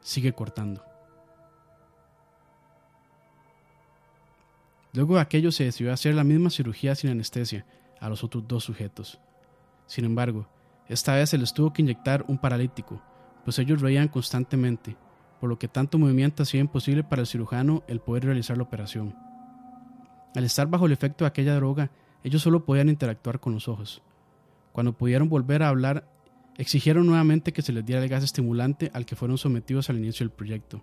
sigue 0.00 0.32
cortando. 0.32 0.91
Luego 4.94 5.14
de 5.14 5.22
aquello 5.22 5.52
se 5.52 5.64
decidió 5.64 5.92
hacer 5.92 6.14
la 6.14 6.24
misma 6.24 6.50
cirugía 6.50 6.94
sin 6.94 7.10
anestesia 7.10 7.64
a 7.98 8.10
los 8.10 8.22
otros 8.24 8.46
dos 8.46 8.64
sujetos. 8.64 9.18
Sin 9.86 10.04
embargo, 10.04 10.48
esta 10.88 11.14
vez 11.14 11.30
se 11.30 11.38
les 11.38 11.54
tuvo 11.54 11.72
que 11.72 11.80
inyectar 11.80 12.24
un 12.28 12.36
paralítico, 12.36 13.02
pues 13.44 13.58
ellos 13.58 13.80
reían 13.80 14.08
constantemente, 14.08 14.96
por 15.40 15.48
lo 15.48 15.58
que 15.58 15.68
tanto 15.68 15.98
movimiento 15.98 16.42
hacía 16.42 16.60
imposible 16.60 17.04
para 17.04 17.22
el 17.22 17.26
cirujano 17.26 17.82
el 17.88 18.00
poder 18.00 18.26
realizar 18.26 18.56
la 18.56 18.64
operación. 18.64 19.16
Al 20.34 20.44
estar 20.44 20.66
bajo 20.66 20.86
el 20.86 20.92
efecto 20.92 21.24
de 21.24 21.28
aquella 21.28 21.54
droga, 21.54 21.90
ellos 22.22 22.42
solo 22.42 22.64
podían 22.64 22.88
interactuar 22.88 23.40
con 23.40 23.54
los 23.54 23.68
ojos. 23.68 24.02
Cuando 24.72 24.96
pudieron 24.96 25.28
volver 25.28 25.62
a 25.62 25.68
hablar, 25.68 26.08
exigieron 26.58 27.06
nuevamente 27.06 27.52
que 27.52 27.62
se 27.62 27.72
les 27.72 27.84
diera 27.84 28.02
el 28.02 28.08
gas 28.08 28.24
estimulante 28.24 28.90
al 28.94 29.06
que 29.06 29.16
fueron 29.16 29.38
sometidos 29.38 29.90
al 29.90 29.98
inicio 29.98 30.24
del 30.24 30.34
proyecto. 30.34 30.82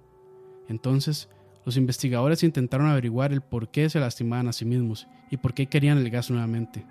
Entonces, 0.68 1.30
los 1.70 1.78
investigadores 1.78 2.42
intentaron 2.42 2.88
averiguar 2.88 3.32
el 3.32 3.42
por 3.42 3.70
qué 3.70 3.92
se 3.92 4.00
lastimaban 4.00 4.48
a 4.48 4.54
sí 4.54 4.66
mismos 4.66 5.08
y 5.30 5.38
por 5.38 5.54
qué 5.54 5.68
querían 5.68 6.00
el 6.00 6.10
gas 6.10 6.32
nuevamente. 6.32 6.84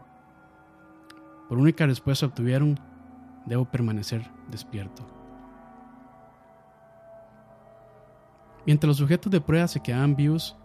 Por 1.48 1.58
única 1.58 1.84
respuesta 1.84 2.26
obtuvieron, 2.26 2.78
debo 3.44 3.64
permanecer 3.64 4.30
despierto. 4.48 5.04
Mientras 8.66 8.86
los 8.86 8.98
sujetos 8.98 9.32
de 9.32 9.40
prueba 9.40 9.66
se 9.66 9.80
quedaban 9.80 10.14
vivos, 10.14 10.56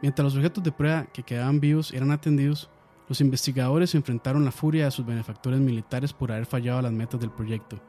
mientras 0.00 0.24
los 0.24 0.32
sujetos 0.32 0.64
de 0.64 0.72
prueba 0.72 1.04
que 1.12 1.22
quedaban 1.22 1.60
vivos 1.60 1.92
eran 1.92 2.12
atendidos, 2.12 2.70
Los 3.10 3.20
investigadores 3.20 3.96
enfrentaron 3.96 4.44
la 4.44 4.52
furia 4.52 4.84
de 4.84 4.92
sus 4.92 5.04
benefactores 5.04 5.58
militares 5.58 6.12
por 6.12 6.30
haber 6.30 6.46
fallado 6.46 6.80
las 6.80 6.92
metas 6.92 7.18
del 7.18 7.32
proyecto, 7.32 7.82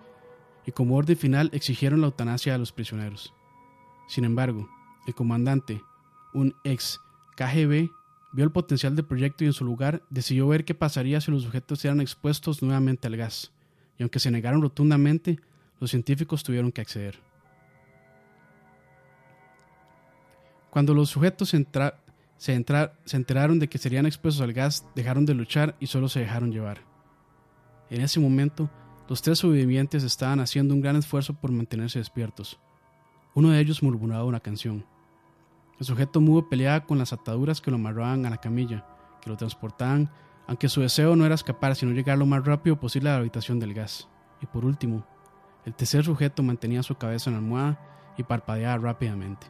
y 0.66 0.72
como 0.72 0.96
orden 0.96 1.18
final 1.18 1.50
exigieron 1.54 2.02
la 2.02 2.08
eutanasia 2.08 2.54
de 2.54 2.60
los 2.60 2.72
prisioneros. 2.72 3.34
Sin 4.08 4.26
embargo, 4.26 4.70
el 5.08 5.16
comandante, 5.16 5.82
un 6.34 6.56
ex 6.64 7.00
KGB, 7.36 7.90
vio 8.34 8.46
el 8.46 8.52
potencial 8.52 8.96
del 8.96 9.06
proyecto 9.06 9.44
y 9.44 9.48
en 9.48 9.54
su 9.54 9.66
lugar 9.66 10.04
decidió 10.10 10.48
ver 10.48 10.66
qué 10.66 10.74
pasaría 10.74 11.22
si 11.22 11.32
los 11.32 11.44
sujetos 11.44 11.84
eran 11.86 12.02
expuestos 12.02 12.62
nuevamente 12.62 13.08
al 13.08 13.18
gas, 13.18 13.52
y 13.98 14.04
aunque 14.04 14.20
se 14.20 14.32
negaron 14.32 14.62
rotundamente, 14.62 15.40
los 15.80 15.90
científicos 15.90 16.44
tuvieron 16.44 16.72
que 16.72 16.82
acceder. 16.82 17.20
Cuando 20.70 20.94
los 20.94 21.10
sujetos 21.10 21.50
se, 21.50 21.68
se, 22.38 23.18
enteraron 23.18 23.60
de 23.60 23.68
que 23.68 23.78
serían 23.78 24.06
expuestos 24.06 24.42
al 24.42 24.54
gas, 24.54 24.86
dejaron 24.96 25.26
de 25.26 25.34
luchar 25.34 25.76
y 25.80 25.88
solo 25.88 26.08
se 26.08 26.22
dejaron 26.22 26.52
llevar. 26.52 26.80
En 27.90 28.02
ese 28.02 28.22
momento, 28.22 28.70
los 29.12 29.22
tres 29.22 29.40
sobrevivientes 29.40 30.06
estaban 30.06 30.40
haciendo 30.40 30.74
un 30.74 30.80
gran 30.80 30.96
esfuerzo 30.96 31.34
por 31.34 31.52
mantenerse 31.52 32.00
despiertos. 32.00 32.62
Uno 33.36 33.50
de 33.50 33.60
ellos 33.60 33.84
murmuraba 33.84 34.24
una 34.24 34.40
canción. 34.40 34.86
El 35.78 35.86
sujeto 35.86 36.22
mudo 36.22 36.48
peleaba 36.48 36.86
con 36.86 36.98
las 36.98 37.12
ataduras 37.12 37.60
que 37.60 37.72
lo 37.72 37.76
amarraban 37.76 38.26
a 38.26 38.30
la 38.30 38.38
camilla, 38.38 38.86
que 39.22 39.30
lo 39.30 39.36
transportaban, 39.36 40.10
aunque 40.48 40.70
su 40.70 40.80
deseo 40.80 41.18
no 41.18 41.26
era 41.26 41.36
escapar, 41.36 41.76
sino 41.76 41.92
llegar 41.92 42.18
lo 42.18 42.26
más 42.26 42.46
rápido 42.46 42.80
posible 42.80 43.10
a 43.10 43.16
la 43.16 43.20
habitación 43.20 43.60
del 43.60 43.74
gas. 43.74 44.08
Y 44.42 44.46
por 44.46 44.64
último, 44.64 45.06
el 45.66 45.74
tercer 45.74 46.06
sujeto 46.06 46.42
mantenía 46.42 46.82
su 46.82 46.96
cabeza 46.96 47.30
en 47.30 47.34
la 47.34 47.40
almohada 47.40 48.14
y 48.18 48.24
parpadeaba 48.24 48.78
rápidamente. 48.78 49.46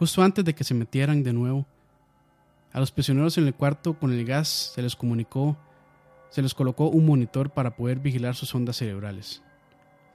Justo 0.00 0.20
antes 0.20 0.44
de 0.44 0.52
que 0.52 0.64
se 0.64 0.74
metieran 0.74 1.22
de 1.22 1.32
nuevo, 1.32 1.64
a 2.72 2.80
los 2.80 2.90
prisioneros 2.90 3.38
en 3.38 3.46
el 3.46 3.54
cuarto 3.54 3.96
con 3.96 4.12
el 4.12 4.24
gas 4.24 4.72
se 4.74 4.82
les 4.82 4.96
comunicó, 4.96 5.56
se 6.30 6.42
les 6.42 6.54
colocó 6.54 6.88
un 6.88 7.06
monitor 7.06 7.50
para 7.50 7.76
poder 7.76 7.98
vigilar 7.98 8.34
sus 8.34 8.54
ondas 8.54 8.76
cerebrales. 8.76 9.42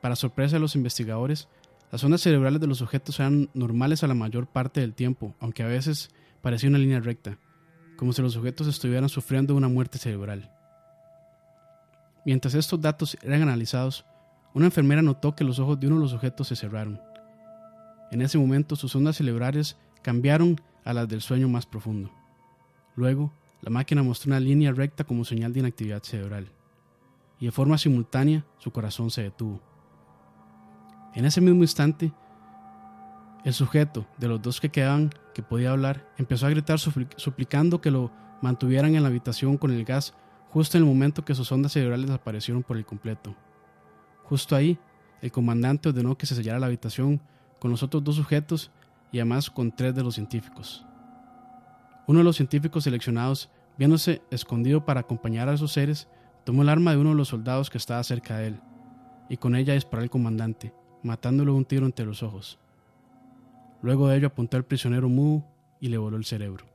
Para 0.01 0.15
sorpresa 0.15 0.55
de 0.55 0.59
los 0.59 0.75
investigadores, 0.75 1.47
las 1.91 2.03
ondas 2.03 2.21
cerebrales 2.21 2.59
de 2.59 2.67
los 2.67 2.79
sujetos 2.79 3.19
eran 3.19 3.49
normales 3.53 4.03
a 4.03 4.07
la 4.07 4.13
mayor 4.13 4.47
parte 4.47 4.81
del 4.81 4.93
tiempo, 4.93 5.35
aunque 5.39 5.63
a 5.63 5.67
veces 5.67 6.09
parecía 6.41 6.69
una 6.69 6.79
línea 6.79 6.99
recta, 6.99 7.37
como 7.97 8.13
si 8.13 8.21
los 8.21 8.33
sujetos 8.33 8.67
estuvieran 8.67 9.09
sufriendo 9.09 9.55
una 9.55 9.67
muerte 9.67 9.97
cerebral. 9.97 10.51
Mientras 12.25 12.53
estos 12.53 12.81
datos 12.81 13.17
eran 13.21 13.43
analizados, 13.43 14.05
una 14.53 14.65
enfermera 14.65 15.01
notó 15.01 15.35
que 15.35 15.43
los 15.43 15.59
ojos 15.59 15.79
de 15.79 15.87
uno 15.87 15.97
de 15.97 16.01
los 16.03 16.11
sujetos 16.11 16.47
se 16.47 16.55
cerraron. 16.55 17.01
En 18.11 18.21
ese 18.21 18.37
momento 18.37 18.75
sus 18.75 18.95
ondas 18.95 19.17
cerebrales 19.17 19.77
cambiaron 20.01 20.59
a 20.83 20.93
las 20.93 21.07
del 21.07 21.21
sueño 21.21 21.49
más 21.49 21.65
profundo. 21.65 22.11
Luego, 22.95 23.33
la 23.63 23.69
máquina 23.69 24.03
mostró 24.03 24.29
una 24.29 24.41
línea 24.41 24.73
recta 24.73 25.05
como 25.05 25.23
señal 25.23 25.53
de 25.53 25.61
inactividad 25.61 26.03
cerebral, 26.03 26.51
y 27.39 27.45
de 27.45 27.51
forma 27.51 27.77
simultánea 27.77 28.45
su 28.57 28.71
corazón 28.71 29.09
se 29.09 29.23
detuvo. 29.23 29.61
En 31.15 31.23
ese 31.23 31.39
mismo 31.39 31.61
instante, 31.61 32.11
el 33.45 33.53
sujeto 33.53 34.05
de 34.17 34.27
los 34.27 34.41
dos 34.41 34.59
que 34.59 34.69
quedaban, 34.69 35.11
que 35.33 35.43
podía 35.43 35.71
hablar, 35.71 36.11
empezó 36.17 36.45
a 36.45 36.49
gritar 36.49 36.77
suplicando 36.77 37.79
que 37.79 37.89
lo 37.89 38.11
mantuvieran 38.41 38.95
en 38.95 39.03
la 39.03 39.09
habitación 39.09 39.57
con 39.57 39.71
el 39.71 39.85
gas 39.85 40.13
justo 40.49 40.77
en 40.77 40.83
el 40.83 40.89
momento 40.89 41.23
que 41.23 41.33
sus 41.33 41.51
ondas 41.51 41.71
cerebrales 41.71 42.07
desaparecieron 42.07 42.63
por 42.63 42.75
el 42.75 42.85
completo. 42.85 43.33
Justo 44.23 44.57
ahí, 44.57 44.77
el 45.21 45.31
comandante 45.31 45.87
ordenó 45.87 46.17
que 46.17 46.25
se 46.25 46.35
sellara 46.35 46.59
la 46.59 46.65
habitación 46.65 47.21
con 47.59 47.71
los 47.71 47.81
otros 47.81 48.03
dos 48.03 48.17
sujetos 48.17 48.71
y 49.11 49.19
además 49.19 49.49
con 49.49 49.73
tres 49.73 49.95
de 49.95 50.03
los 50.03 50.15
científicos. 50.15 50.85
Uno 52.07 52.19
de 52.19 52.25
los 52.25 52.35
científicos 52.35 52.83
seleccionados, 52.83 53.49
viéndose 53.77 54.21
escondido 54.29 54.85
para 54.85 55.01
acompañar 55.01 55.49
a 55.49 55.53
esos 55.53 55.71
seres, 55.71 56.07
tomó 56.43 56.61
el 56.61 56.69
arma 56.69 56.91
de 56.91 56.97
uno 56.97 57.11
de 57.11 57.15
los 57.15 57.29
soldados 57.29 57.69
que 57.69 57.77
estaba 57.77 58.03
cerca 58.03 58.37
de 58.37 58.47
él, 58.47 58.59
y 59.29 59.37
con 59.37 59.55
ella 59.55 59.73
disparó 59.73 60.03
al 60.03 60.09
comandante, 60.09 60.73
matándole 61.01 61.51
un 61.51 61.65
tiro 61.65 61.85
entre 61.85 62.05
los 62.05 62.23
ojos. 62.23 62.59
Luego 63.81 64.07
de 64.07 64.17
ello 64.17 64.27
apuntó 64.27 64.57
al 64.57 64.65
prisionero 64.65 65.09
mudo 65.09 65.45
y 65.79 65.89
le 65.89 65.97
voló 65.97 66.17
el 66.17 66.25
cerebro. 66.25 66.65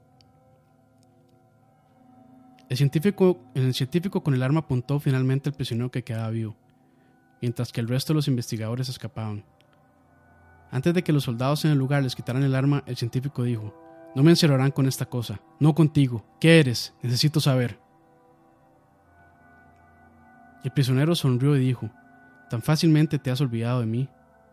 El 2.69 2.77
científico, 2.77 3.41
el 3.55 3.73
científico 3.73 4.23
con 4.23 4.35
el 4.35 4.43
arma 4.43 4.61
apuntó 4.61 5.01
finalmente 5.01 5.49
al 5.49 5.55
prisionero 5.55 5.91
que 5.91 6.05
quedaba 6.05 6.31
vivo, 6.31 6.57
mientras 7.41 7.73
que 7.73 7.81
el 7.81 7.89
resto 7.89 8.13
de 8.13 8.17
los 8.17 8.29
investigadores 8.29 8.89
escapaban. 8.89 9.45
Antes 10.71 10.93
de 10.93 11.03
que 11.03 11.15
los 11.15 11.25
soldados 11.25 11.65
en 11.65 11.71
el 11.71 11.79
lugar 11.79 12.03
les 12.03 12.15
quitaran 12.15 12.43
el 12.43 12.55
arma, 12.55 12.83
el 12.87 12.97
científico 12.97 13.43
dijo, 13.43 13.88
No 14.15 14.23
me 14.23 14.31
encerrarán 14.31 14.71
con 14.71 14.87
esta 14.87 15.07
cosa, 15.07 15.41
no 15.61 15.75
contigo. 15.75 16.25
¿Qué 16.41 16.61
eres? 16.61 16.95
Necesito 17.03 17.41
saber. 17.41 17.79
El 20.65 20.73
prisionero 20.73 21.15
sonrió 21.15 21.57
y 21.57 21.61
dijo, 21.61 21.91
Tan 22.51 22.63
fácilmente 22.63 23.19
te 23.19 23.31
has 23.31 23.41
olvidado 23.41 23.81
de 23.81 23.87
mí. 23.87 24.09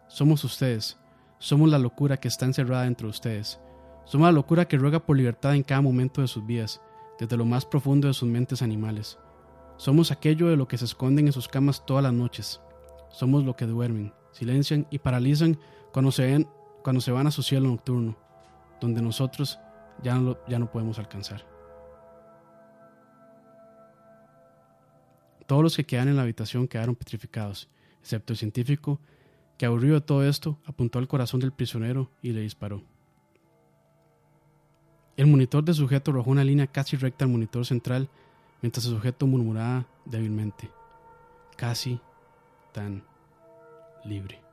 Somos 0.07 0.43
ustedes, 0.43 0.99
somos 1.39 1.69
la 1.69 1.79
locura 1.79 2.17
que 2.17 2.27
está 2.27 2.45
encerrada 2.45 2.83
dentro 2.83 3.07
de 3.07 3.11
ustedes. 3.11 3.59
Somos 4.03 4.27
la 4.27 4.33
locura 4.33 4.67
que 4.67 4.77
ruega 4.77 4.99
por 4.99 5.17
libertad 5.17 5.55
en 5.55 5.63
cada 5.63 5.81
momento 5.81 6.21
de 6.21 6.27
sus 6.27 6.45
vidas, 6.45 6.81
desde 7.19 7.37
lo 7.37 7.45
más 7.45 7.65
profundo 7.65 8.07
de 8.07 8.13
sus 8.13 8.27
mentes 8.27 8.61
animales. 8.61 9.17
Somos 9.77 10.11
aquello 10.11 10.47
de 10.47 10.57
lo 10.57 10.67
que 10.67 10.77
se 10.77 10.85
esconden 10.85 11.27
en 11.27 11.33
sus 11.33 11.47
camas 11.47 11.85
todas 11.85 12.03
las 12.03 12.13
noches. 12.13 12.61
Somos 13.09 13.45
lo 13.45 13.55
que 13.55 13.65
duermen, 13.65 14.13
silencian 14.31 14.87
y 14.89 14.99
paralizan 14.99 15.57
cuando 15.91 16.11
se, 16.11 16.25
ven, 16.25 16.47
cuando 16.83 17.01
se 17.01 17.11
van 17.11 17.27
a 17.27 17.31
su 17.31 17.43
cielo 17.43 17.69
nocturno, 17.69 18.17
donde 18.85 19.01
nosotros 19.01 19.59
ya 20.03 20.15
no, 20.15 20.37
ya 20.47 20.59
no 20.59 20.71
podemos 20.71 20.99
alcanzar. 20.99 21.45
Todos 25.47 25.63
los 25.63 25.75
que 25.75 25.85
quedan 25.85 26.07
en 26.07 26.15
la 26.15 26.21
habitación 26.23 26.67
quedaron 26.67 26.95
petrificados, 26.95 27.69
excepto 28.01 28.33
el 28.33 28.37
científico, 28.37 28.99
que 29.57 29.65
aburrido 29.65 29.95
de 29.95 30.01
todo 30.01 30.27
esto, 30.27 30.59
apuntó 30.65 30.99
al 30.99 31.07
corazón 31.07 31.39
del 31.39 31.51
prisionero 31.51 32.11
y 32.21 32.31
le 32.31 32.41
disparó. 32.41 32.83
El 35.17 35.27
monitor 35.27 35.63
del 35.63 35.75
sujeto 35.75 36.11
arrojó 36.11 36.31
una 36.31 36.43
línea 36.43 36.67
casi 36.67 36.97
recta 36.97 37.25
al 37.25 37.31
monitor 37.31 37.65
central, 37.65 38.09
mientras 38.61 38.85
el 38.85 38.93
sujeto 38.93 39.27
murmuraba 39.27 39.87
débilmente, 40.05 40.69
casi 41.55 41.99
tan 42.73 43.03
libre. 44.03 44.44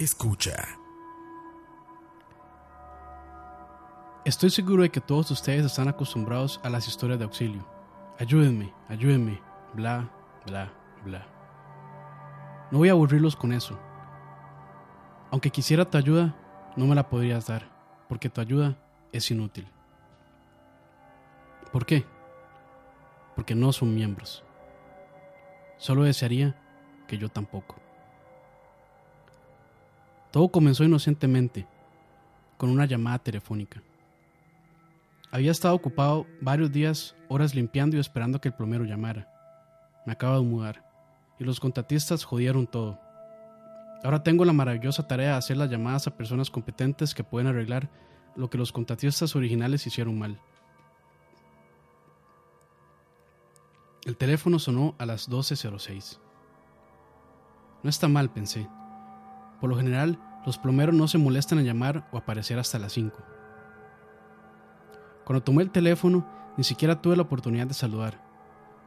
Escucha. 0.00 0.66
Estoy 4.24 4.48
seguro 4.48 4.82
de 4.82 4.88
que 4.88 5.02
todos 5.02 5.30
ustedes 5.30 5.66
están 5.66 5.88
acostumbrados 5.88 6.58
a 6.62 6.70
las 6.70 6.88
historias 6.88 7.18
de 7.18 7.26
auxilio. 7.26 7.66
Ayúdenme, 8.18 8.72
ayúdenme, 8.88 9.42
bla, 9.74 10.10
bla, 10.46 10.72
bla. 11.04 11.26
No 12.70 12.78
voy 12.78 12.88
a 12.88 12.92
aburrirlos 12.92 13.36
con 13.36 13.52
eso. 13.52 13.78
Aunque 15.30 15.50
quisiera 15.50 15.84
tu 15.84 15.98
ayuda, 15.98 16.34
no 16.76 16.86
me 16.86 16.94
la 16.94 17.06
podrías 17.06 17.48
dar, 17.48 17.68
porque 18.08 18.30
tu 18.30 18.40
ayuda 18.40 18.78
es 19.12 19.30
inútil. 19.30 19.68
¿Por 21.72 21.84
qué? 21.84 22.06
Porque 23.36 23.54
no 23.54 23.70
son 23.70 23.94
miembros. 23.94 24.42
Solo 25.76 26.04
desearía 26.04 26.58
que 27.06 27.18
yo 27.18 27.28
tampoco. 27.28 27.79
Todo 30.30 30.48
comenzó 30.48 30.84
inocentemente, 30.84 31.66
con 32.56 32.70
una 32.70 32.86
llamada 32.86 33.18
telefónica. 33.18 33.82
Había 35.32 35.50
estado 35.50 35.74
ocupado 35.74 36.26
varios 36.40 36.70
días, 36.70 37.16
horas 37.28 37.54
limpiando 37.54 37.96
y 37.96 38.00
esperando 38.00 38.40
que 38.40 38.48
el 38.48 38.54
plomero 38.54 38.84
llamara. 38.84 39.28
Me 40.06 40.12
acabo 40.12 40.36
de 40.36 40.46
mudar, 40.46 40.84
y 41.38 41.44
los 41.44 41.58
contratistas 41.58 42.24
jodieron 42.24 42.66
todo. 42.66 43.00
Ahora 44.04 44.22
tengo 44.22 44.44
la 44.44 44.52
maravillosa 44.52 45.06
tarea 45.06 45.32
de 45.32 45.38
hacer 45.38 45.56
las 45.56 45.70
llamadas 45.70 46.06
a 46.06 46.16
personas 46.16 46.50
competentes 46.50 47.14
que 47.14 47.24
pueden 47.24 47.48
arreglar 47.48 47.90
lo 48.36 48.48
que 48.48 48.58
los 48.58 48.72
contratistas 48.72 49.34
originales 49.36 49.86
hicieron 49.86 50.18
mal. 50.18 50.40
El 54.04 54.16
teléfono 54.16 54.58
sonó 54.58 54.94
a 54.98 55.06
las 55.06 55.28
12.06. 55.28 56.18
No 57.82 57.90
está 57.90 58.08
mal, 58.08 58.30
pensé. 58.30 58.66
Por 59.60 59.68
lo 59.68 59.76
general, 59.76 60.18
los 60.46 60.58
plomeros 60.58 60.94
no 60.94 61.06
se 61.06 61.18
molestan 61.18 61.58
en 61.58 61.66
llamar 61.66 62.08
o 62.12 62.18
aparecer 62.18 62.58
hasta 62.58 62.78
las 62.78 62.92
5. 62.92 63.16
Cuando 65.24 65.42
tomé 65.42 65.62
el 65.62 65.70
teléfono, 65.70 66.26
ni 66.56 66.64
siquiera 66.64 67.00
tuve 67.00 67.16
la 67.16 67.22
oportunidad 67.22 67.66
de 67.66 67.74
saludar. 67.74 68.20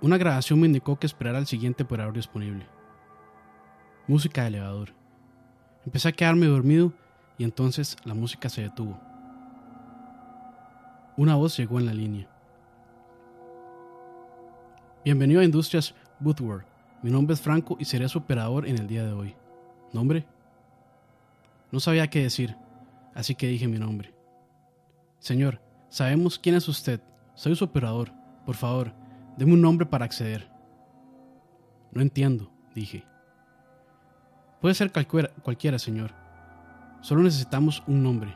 Una 0.01 0.17
grabación 0.17 0.59
me 0.59 0.67
indicó 0.67 0.97
que 0.97 1.05
esperara 1.05 1.38
al 1.38 1.47
siguiente 1.47 1.83
operador 1.83 2.13
disponible. 2.13 2.65
Música 4.07 4.41
de 4.41 4.47
elevador. 4.47 4.89
Empecé 5.86 6.09
a 6.09 6.12
quedarme 6.12 6.47
dormido 6.47 6.91
y 7.38 7.43
entonces 7.43 7.95
la 8.03 8.13
música 8.13 8.49
se 8.49 8.63
detuvo. 8.63 8.99
Una 11.15 11.36
voz 11.36 11.55
llegó 11.55 11.79
en 11.79 11.86
la 11.86 11.93
línea. 11.93 12.27
Bienvenido 15.05 15.41
a 15.41 15.45
Industrias 15.45 15.93
Bootwork. 16.19 16.65
Mi 17.03 17.12
nombre 17.12 17.36
es 17.36 17.41
Franco 17.41 17.77
y 17.79 17.86
seré 17.86 18.09
su 18.09 18.17
operador 18.17 18.67
en 18.67 18.77
el 18.77 18.88
día 18.88 19.05
de 19.05 19.13
hoy. 19.13 19.36
¿Nombre? 19.91 20.25
No 21.73 21.79
sabía 21.79 22.07
qué 22.07 22.21
decir, 22.21 22.55
así 23.15 23.33
que 23.33 23.47
dije 23.47 23.67
mi 23.67 23.79
nombre. 23.79 24.13
Señor, 25.17 25.59
sabemos 25.89 26.38
quién 26.38 26.53
es 26.53 26.67
usted. 26.67 27.01
Soy 27.33 27.55
su 27.55 27.65
operador. 27.65 28.12
Por 28.45 28.53
favor, 28.53 28.93
deme 29.38 29.53
un 29.53 29.62
nombre 29.62 29.88
para 29.88 30.05
acceder. 30.05 30.51
No 31.91 32.03
entiendo, 32.03 32.51
dije. 32.75 33.07
Puede 34.62 34.75
ser 34.75 34.91
cualquiera, 34.91 35.79
señor. 35.79 36.12
Solo 37.01 37.23
necesitamos 37.23 37.81
un 37.88 38.03
nombre. 38.03 38.36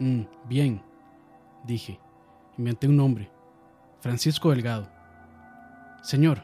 Mm, 0.00 0.24
bien, 0.46 0.82
dije. 1.64 1.98
Inventé 2.58 2.86
un 2.86 2.98
nombre. 2.98 3.30
Francisco 4.00 4.50
Delgado. 4.50 4.90
Señor, 6.02 6.42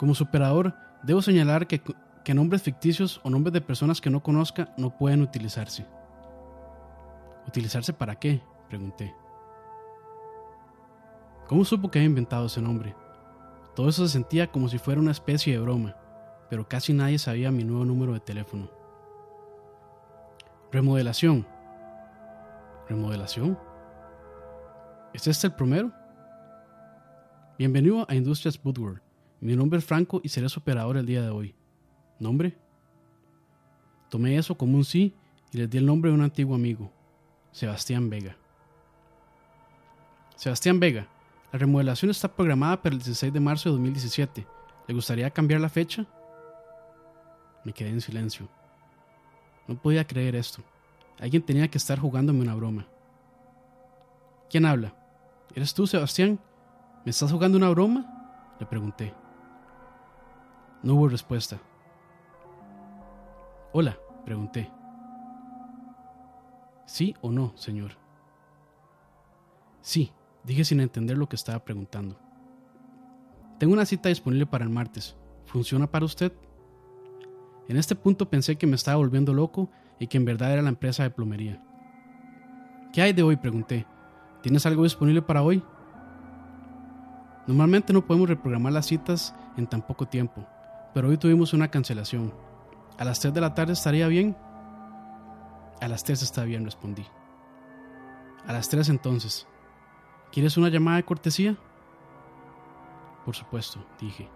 como 0.00 0.16
superador, 0.16 0.74
debo 1.04 1.22
señalar 1.22 1.68
que, 1.68 1.80
que 2.26 2.34
nombres 2.34 2.60
ficticios 2.60 3.20
o 3.22 3.30
nombres 3.30 3.52
de 3.52 3.60
personas 3.60 4.00
que 4.00 4.10
no 4.10 4.20
conozca 4.20 4.74
no 4.76 4.90
pueden 4.90 5.22
utilizarse. 5.22 5.86
¿Utilizarse 7.46 7.92
para 7.92 8.16
qué? 8.16 8.42
pregunté. 8.68 9.14
¿Cómo 11.46 11.64
supo 11.64 11.88
que 11.88 12.00
había 12.00 12.08
inventado 12.08 12.46
ese 12.46 12.60
nombre? 12.60 12.96
Todo 13.76 13.88
eso 13.88 14.04
se 14.04 14.12
sentía 14.12 14.50
como 14.50 14.68
si 14.68 14.78
fuera 14.78 15.00
una 15.00 15.12
especie 15.12 15.52
de 15.52 15.60
broma, 15.60 15.94
pero 16.50 16.68
casi 16.68 16.92
nadie 16.92 17.20
sabía 17.20 17.52
mi 17.52 17.62
nuevo 17.62 17.84
número 17.84 18.12
de 18.12 18.18
teléfono. 18.18 18.68
Remodelación. 20.72 21.46
¿Remodelación? 22.88 23.56
¿Es 25.14 25.28
este 25.28 25.46
el 25.46 25.54
primero? 25.54 25.92
Bienvenido 27.56 28.04
a 28.08 28.16
Industrias 28.16 28.58
Woodward. 28.64 29.00
Mi 29.38 29.54
nombre 29.54 29.78
es 29.78 29.84
Franco 29.84 30.20
y 30.24 30.28
seré 30.28 30.48
su 30.48 30.58
operador 30.58 30.96
el 30.96 31.06
día 31.06 31.22
de 31.22 31.30
hoy. 31.30 31.54
¿Nombre? 32.18 32.56
Tomé 34.08 34.36
eso 34.36 34.56
como 34.56 34.76
un 34.76 34.84
sí 34.84 35.14
y 35.52 35.58
les 35.58 35.68
di 35.68 35.78
el 35.78 35.86
nombre 35.86 36.10
de 36.10 36.16
un 36.16 36.22
antiguo 36.22 36.54
amigo, 36.54 36.90
Sebastián 37.52 38.08
Vega. 38.08 38.36
Sebastián 40.36 40.80
Vega, 40.80 41.08
la 41.52 41.58
remodelación 41.58 42.10
está 42.10 42.34
programada 42.34 42.82
para 42.82 42.94
el 42.94 43.00
16 43.00 43.32
de 43.32 43.40
marzo 43.40 43.68
de 43.68 43.72
2017. 43.74 44.46
¿Le 44.86 44.94
gustaría 44.94 45.30
cambiar 45.30 45.60
la 45.60 45.68
fecha? 45.68 46.06
Me 47.64 47.72
quedé 47.72 47.90
en 47.90 48.00
silencio. 48.00 48.48
No 49.66 49.74
podía 49.74 50.06
creer 50.06 50.36
esto. 50.36 50.62
Alguien 51.18 51.42
tenía 51.42 51.68
que 51.68 51.78
estar 51.78 51.98
jugándome 51.98 52.42
una 52.42 52.54
broma. 52.54 52.86
¿Quién 54.48 54.64
habla? 54.64 54.94
¿Eres 55.54 55.74
tú, 55.74 55.86
Sebastián? 55.86 56.38
¿Me 57.04 57.10
estás 57.10 57.32
jugando 57.32 57.58
una 57.58 57.70
broma? 57.70 58.54
Le 58.60 58.66
pregunté. 58.66 59.12
No 60.82 60.94
hubo 60.94 61.08
respuesta. 61.08 61.58
Hola, 63.78 63.98
pregunté. 64.24 64.70
¿Sí 66.86 67.14
o 67.20 67.30
no, 67.30 67.52
señor? 67.56 67.90
Sí, 69.82 70.12
dije 70.44 70.64
sin 70.64 70.80
entender 70.80 71.18
lo 71.18 71.28
que 71.28 71.36
estaba 71.36 71.62
preguntando. 71.62 72.18
Tengo 73.58 73.74
una 73.74 73.84
cita 73.84 74.08
disponible 74.08 74.46
para 74.46 74.64
el 74.64 74.70
martes. 74.70 75.14
¿Funciona 75.44 75.86
para 75.90 76.06
usted? 76.06 76.32
En 77.68 77.76
este 77.76 77.94
punto 77.94 78.30
pensé 78.30 78.56
que 78.56 78.66
me 78.66 78.76
estaba 78.76 78.96
volviendo 78.96 79.34
loco 79.34 79.68
y 79.98 80.06
que 80.06 80.16
en 80.16 80.24
verdad 80.24 80.54
era 80.54 80.62
la 80.62 80.70
empresa 80.70 81.02
de 81.02 81.10
plomería. 81.10 81.62
¿Qué 82.94 83.02
hay 83.02 83.12
de 83.12 83.24
hoy? 83.24 83.36
pregunté. 83.36 83.84
¿Tienes 84.42 84.64
algo 84.64 84.84
disponible 84.84 85.20
para 85.20 85.42
hoy? 85.42 85.62
Normalmente 87.46 87.92
no 87.92 88.06
podemos 88.06 88.30
reprogramar 88.30 88.72
las 88.72 88.86
citas 88.86 89.34
en 89.58 89.66
tan 89.66 89.86
poco 89.86 90.08
tiempo, 90.08 90.46
pero 90.94 91.08
hoy 91.08 91.18
tuvimos 91.18 91.52
una 91.52 91.68
cancelación. 91.68 92.45
¿A 92.98 93.04
las 93.04 93.20
3 93.20 93.34
de 93.34 93.40
la 93.40 93.54
tarde 93.54 93.74
estaría 93.74 94.08
bien? 94.08 94.36
A 95.80 95.88
las 95.88 96.02
3 96.04 96.22
está 96.22 96.44
bien, 96.44 96.64
respondí. 96.64 97.04
A 98.46 98.52
las 98.52 98.68
3 98.68 98.88
entonces. 98.88 99.46
¿Quieres 100.32 100.56
una 100.56 100.68
llamada 100.68 100.96
de 100.96 101.04
cortesía? 101.04 101.56
Por 103.24 103.36
supuesto, 103.36 103.84
dije. 104.00 104.28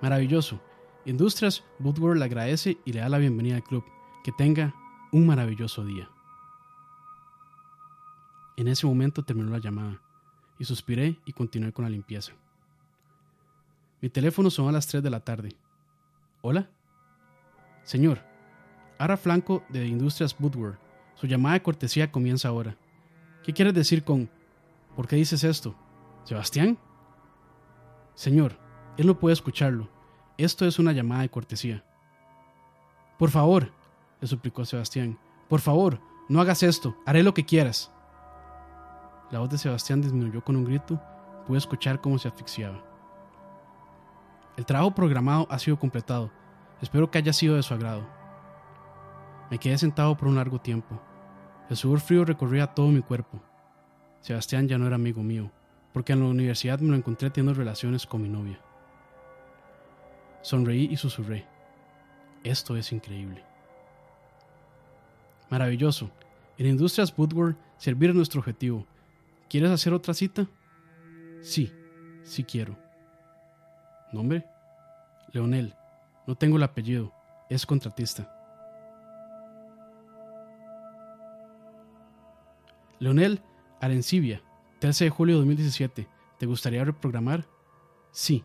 Maravilloso. 0.00 0.60
Industrias 1.04 1.64
Woodward 1.78 2.18
le 2.18 2.24
agradece 2.24 2.78
y 2.84 2.92
le 2.92 3.00
da 3.00 3.08
la 3.08 3.18
bienvenida 3.18 3.56
al 3.56 3.64
club. 3.64 3.84
Que 4.24 4.32
tenga 4.32 4.74
un 5.12 5.26
maravilloso 5.26 5.84
día. 5.84 6.08
En 8.56 8.68
ese 8.68 8.86
momento 8.86 9.24
terminó 9.24 9.50
la 9.50 9.58
llamada 9.58 10.00
y 10.58 10.64
suspiré 10.64 11.18
y 11.24 11.32
continué 11.32 11.72
con 11.72 11.84
la 11.84 11.90
limpieza. 11.90 12.32
Mi 14.00 14.08
teléfono 14.08 14.50
sonó 14.50 14.68
a 14.68 14.72
las 14.72 14.86
3 14.86 15.02
de 15.02 15.10
la 15.10 15.20
tarde. 15.20 15.56
¿Hola? 16.42 16.70
Señor, 17.82 18.20
Ara 18.98 19.16
Flanco 19.16 19.62
de 19.68 19.86
Industrias 19.86 20.36
Woodward. 20.38 20.78
Su 21.14 21.26
llamada 21.26 21.54
de 21.54 21.62
cortesía 21.62 22.12
comienza 22.12 22.48
ahora. 22.48 22.76
¿Qué 23.42 23.52
quieres 23.52 23.74
decir 23.74 24.04
con... 24.04 24.30
¿Por 24.94 25.08
qué 25.08 25.16
dices 25.16 25.44
esto? 25.44 25.74
¿Sebastián? 26.24 26.78
Señor, 28.14 28.58
él 28.96 29.06
no 29.06 29.18
puede 29.18 29.32
escucharlo. 29.32 29.88
Esto 30.36 30.66
es 30.66 30.78
una 30.78 30.92
llamada 30.92 31.22
de 31.22 31.30
cortesía. 31.30 31.84
Por 33.18 33.30
favor, 33.30 33.72
le 34.20 34.28
suplicó 34.28 34.64
Sebastián. 34.64 35.18
Por 35.48 35.60
favor, 35.60 35.98
no 36.28 36.40
hagas 36.40 36.62
esto. 36.62 36.96
Haré 37.06 37.22
lo 37.22 37.34
que 37.34 37.44
quieras. 37.46 37.90
La 39.30 39.38
voz 39.38 39.48
de 39.48 39.58
Sebastián 39.58 40.02
disminuyó 40.02 40.44
con 40.44 40.56
un 40.56 40.64
grito. 40.64 41.00
Pude 41.46 41.58
escuchar 41.58 42.00
cómo 42.00 42.18
se 42.18 42.28
asfixiaba. 42.28 42.84
El 44.56 44.66
trabajo 44.66 44.94
programado 44.94 45.46
ha 45.50 45.58
sido 45.58 45.78
completado. 45.78 46.30
Espero 46.82 47.10
que 47.10 47.18
haya 47.18 47.32
sido 47.32 47.56
de 47.56 47.62
su 47.62 47.74
agrado. 47.74 48.06
Me 49.50 49.58
quedé 49.58 49.76
sentado 49.78 50.16
por 50.16 50.28
un 50.28 50.36
largo 50.36 50.60
tiempo. 50.60 51.00
El 51.68 51.76
sudor 51.76 52.00
frío 52.00 52.24
recorría 52.24 52.68
todo 52.68 52.88
mi 52.88 53.02
cuerpo. 53.02 53.42
Sebastián 54.20 54.68
ya 54.68 54.78
no 54.78 54.86
era 54.86 54.96
amigo 54.96 55.22
mío, 55.22 55.50
porque 55.92 56.12
en 56.12 56.20
la 56.20 56.26
universidad 56.26 56.80
me 56.80 56.90
lo 56.90 56.96
encontré 56.96 57.30
teniendo 57.30 57.58
relaciones 57.58 58.06
con 58.06 58.22
mi 58.22 58.28
novia. 58.28 58.60
Sonreí 60.42 60.88
y 60.90 60.96
susurré. 60.96 61.46
Esto 62.44 62.76
es 62.76 62.92
increíble. 62.92 63.44
Maravilloso. 65.50 66.10
En 66.58 66.66
Industrias 66.66 67.12
Woodward, 67.16 67.56
servir 67.78 68.10
es 68.10 68.16
nuestro 68.16 68.40
objetivo 68.40 68.86
¿Quieres 69.50 69.72
hacer 69.72 69.92
otra 69.92 70.14
cita? 70.14 70.46
Sí, 71.42 71.72
sí 72.22 72.44
quiero. 72.44 72.78
¿Nombre? 74.12 74.46
Leonel. 75.32 75.74
No 76.26 76.34
tengo 76.34 76.56
el 76.56 76.62
apellido. 76.62 77.12
Es 77.48 77.66
contratista. 77.66 78.28
Leonel 82.98 83.42
Arencibia, 83.80 84.42
13 84.78 85.04
de 85.04 85.10
julio 85.10 85.34
de 85.36 85.40
2017. 85.40 86.08
¿Te 86.38 86.46
gustaría 86.46 86.84
reprogramar? 86.84 87.46
Sí. 88.12 88.44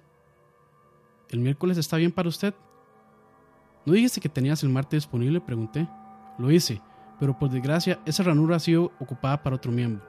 ¿El 1.29 1.39
miércoles 1.39 1.77
está 1.77 1.97
bien 1.97 2.11
para 2.11 2.29
usted? 2.29 2.53
¿No 3.85 3.93
dijiste 3.93 4.21
que 4.21 4.29
tenías 4.29 4.63
el 4.63 4.69
martes 4.69 5.03
disponible? 5.03 5.41
Pregunté. 5.41 5.87
Lo 6.37 6.51
hice, 6.51 6.81
pero 7.19 7.37
por 7.37 7.49
desgracia 7.49 7.99
esa 8.05 8.23
ranura 8.23 8.55
ha 8.55 8.59
sido 8.59 8.91
ocupada 8.99 9.43
para 9.43 9.57
otro 9.57 9.71
miembro. 9.71 10.03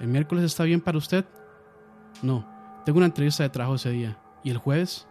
¿El 0.00 0.08
miércoles 0.08 0.44
está 0.44 0.64
bien 0.64 0.80
para 0.80 0.98
usted? 0.98 1.24
No, 2.22 2.46
tengo 2.84 2.98
una 2.98 3.06
entrevista 3.06 3.44
de 3.44 3.50
trabajo 3.50 3.76
ese 3.76 3.90
día. 3.90 4.18
¿Y 4.42 4.50
el 4.50 4.58
jueves? 4.58 5.06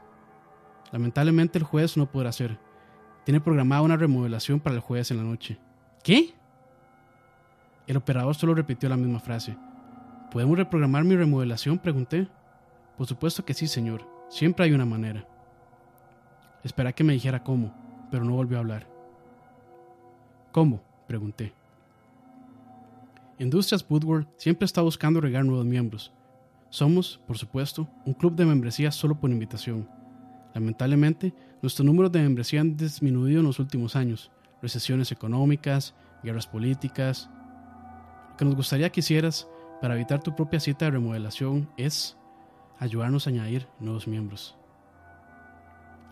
Lamentablemente 0.92 1.58
el 1.58 1.64
jueves 1.64 1.98
no 1.98 2.12
podrá 2.12 2.32
ser. 2.32 2.60
Tiene 3.24 3.40
programada 3.40 3.82
una 3.82 3.98
remodelación 3.98 4.60
para 4.60 4.76
el 4.76 4.82
jueves 4.82 5.12
en 5.12 5.18
la 5.18 5.24
noche. 5.24 5.58
¿Qué? 6.04 6.34
El 7.88 7.98
operador 7.98 8.36
solo 8.36 8.54
repitió 8.54 8.90
la 8.90 8.98
misma 8.98 9.20
frase. 9.20 9.56
¿Podemos 10.32 10.58
reprogramar 10.58 11.04
mi 11.04 11.16
remodelación? 11.16 11.78
Pregunté. 11.78 12.28
Por 12.98 13.08
supuesto 13.08 13.44
que 13.46 13.54
sí, 13.54 13.68
señor. 13.68 14.08
Siempre 14.30 14.66
hay 14.66 14.74
una 14.74 14.86
manera. 14.86 15.28
Esperé 16.64 16.94
que 16.94 17.04
me 17.04 17.14
dijera 17.14 17.44
cómo, 17.44 17.74
pero 18.12 18.24
no 18.24 18.34
volvió 18.34 18.58
a 18.58 18.62
hablar. 18.62 18.88
¿Cómo? 20.52 20.82
Pregunté. 21.08 21.54
Industrias 23.40 23.86
Woodward 23.90 24.28
siempre 24.38 24.66
está 24.66 24.82
buscando 24.82 25.20
regar 25.20 25.44
nuevos 25.44 25.66
miembros. 25.66 26.14
Somos, 26.70 27.20
por 27.26 27.38
supuesto, 27.38 27.88
un 28.06 28.14
club 28.14 28.36
de 28.36 28.46
membresía 28.46 28.92
solo 28.92 29.20
por 29.20 29.32
invitación. 29.32 29.90
Lamentablemente, 30.54 31.34
nuestros 31.62 31.86
números 31.86 32.12
de 32.12 32.22
membresía 32.22 32.62
han 32.62 32.76
disminuido 32.76 33.40
en 33.40 33.46
los 33.46 33.60
últimos 33.60 33.96
años. 33.96 34.32
Recesiones 34.62 35.12
económicas, 35.12 35.94
guerras 36.24 36.48
políticas. 36.48 37.30
Lo 38.32 38.38
que 38.38 38.46
nos 38.46 38.56
gustaría 38.56 38.92
que 38.92 39.00
hicieras 39.00 39.48
para 39.82 39.96
evitar 39.96 40.22
tu 40.22 40.36
propia 40.36 40.60
cita 40.60 40.86
de 40.86 40.92
remodelación 40.92 41.70
es 41.78 42.18
ayudarnos 42.80 43.28
a 43.28 43.30
añadir 43.30 43.68
nuevos 43.80 44.08
miembros. 44.08 44.58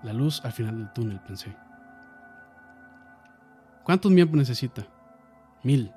La 0.04 0.14
luz 0.14 0.44
al 0.46 0.54
final 0.54 0.78
del 0.78 0.94
túnel, 0.94 1.20
pensé. 1.22 1.56
¿Cuántos 3.84 4.12
miembros 4.12 4.38
necesita? 4.38 4.88
Mil. 5.64 5.92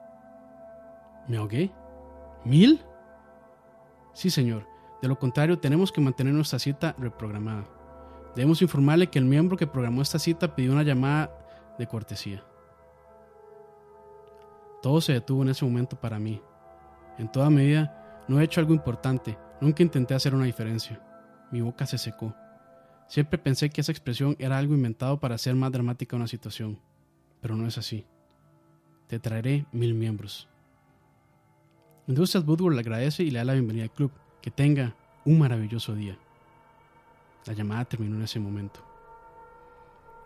¿Me 1.29 1.37
ahogué? 1.37 1.71
¿Mil? 2.45 2.81
Sí, 4.13 4.31
señor. 4.31 4.67
De 5.01 5.09
lo 5.09 5.19
contrario, 5.19 5.59
tenemos 5.59 5.93
que 5.93 6.01
mantener 6.01 6.35
nuestra 6.35 6.59
cita 6.59 6.95
reprogramada. 6.99 7.65
Debemos 8.35 8.63
informarle 8.63 9.09
que 9.09 9.19
el 9.19 9.25
miembro 9.25 9.57
que 9.57 9.67
programó 9.67 10.03
esta 10.03 10.19
cita 10.19 10.55
pidió 10.55 10.73
una 10.73 10.83
llamada 10.83 11.31
de 11.79 11.87
cortesía. 11.87 12.43
Todo 14.81 15.01
se 15.01 15.13
detuvo 15.13 15.43
en 15.43 15.51
ese 15.51 15.65
momento 15.65 16.01
para 16.01 16.19
mí. 16.19 16.41
En 17.19 17.31
toda 17.31 17.51
medida, 17.51 18.25
no 18.29 18.41
he 18.41 18.45
hecho 18.45 18.61
algo 18.61 18.75
importante, 18.75 19.39
nunca 19.61 19.83
intenté 19.83 20.15
hacer 20.15 20.35
una 20.35 20.47
diferencia. 20.47 21.01
Mi 21.51 21.61
boca 21.61 21.87
se 21.87 21.99
secó. 21.99 22.35
Siempre 23.07 23.39
pensé 23.39 23.69
que 23.69 23.83
esa 23.83 23.93
expresión 23.93 24.35
era 24.39 24.57
algo 24.57 24.75
inventado 24.75 25.21
para 25.21 25.35
hacer 25.35 25.55
más 25.55 25.71
dramática 25.71 26.17
una 26.17 26.27
situación, 26.27 26.81
pero 27.41 27.55
no 27.55 27.67
es 27.67 27.77
así. 27.77 28.07
Te 29.07 29.19
traeré 29.19 29.67
mil 29.73 29.93
miembros. 29.93 30.49
Industrias 32.07 32.47
Woodward 32.47 32.75
le 32.75 32.81
agradece 32.81 33.23
y 33.23 33.31
le 33.31 33.39
da 33.39 33.45
la 33.45 33.53
bienvenida 33.53 33.85
al 33.85 33.93
club. 33.93 34.11
Que 34.41 34.51
tenga 34.51 34.97
un 35.25 35.39
maravilloso 35.39 35.95
día. 35.95 36.19
La 37.47 37.53
llamada 37.55 37.85
terminó 37.85 38.17
en 38.17 38.23
ese 38.23 38.39
momento. 38.39 38.81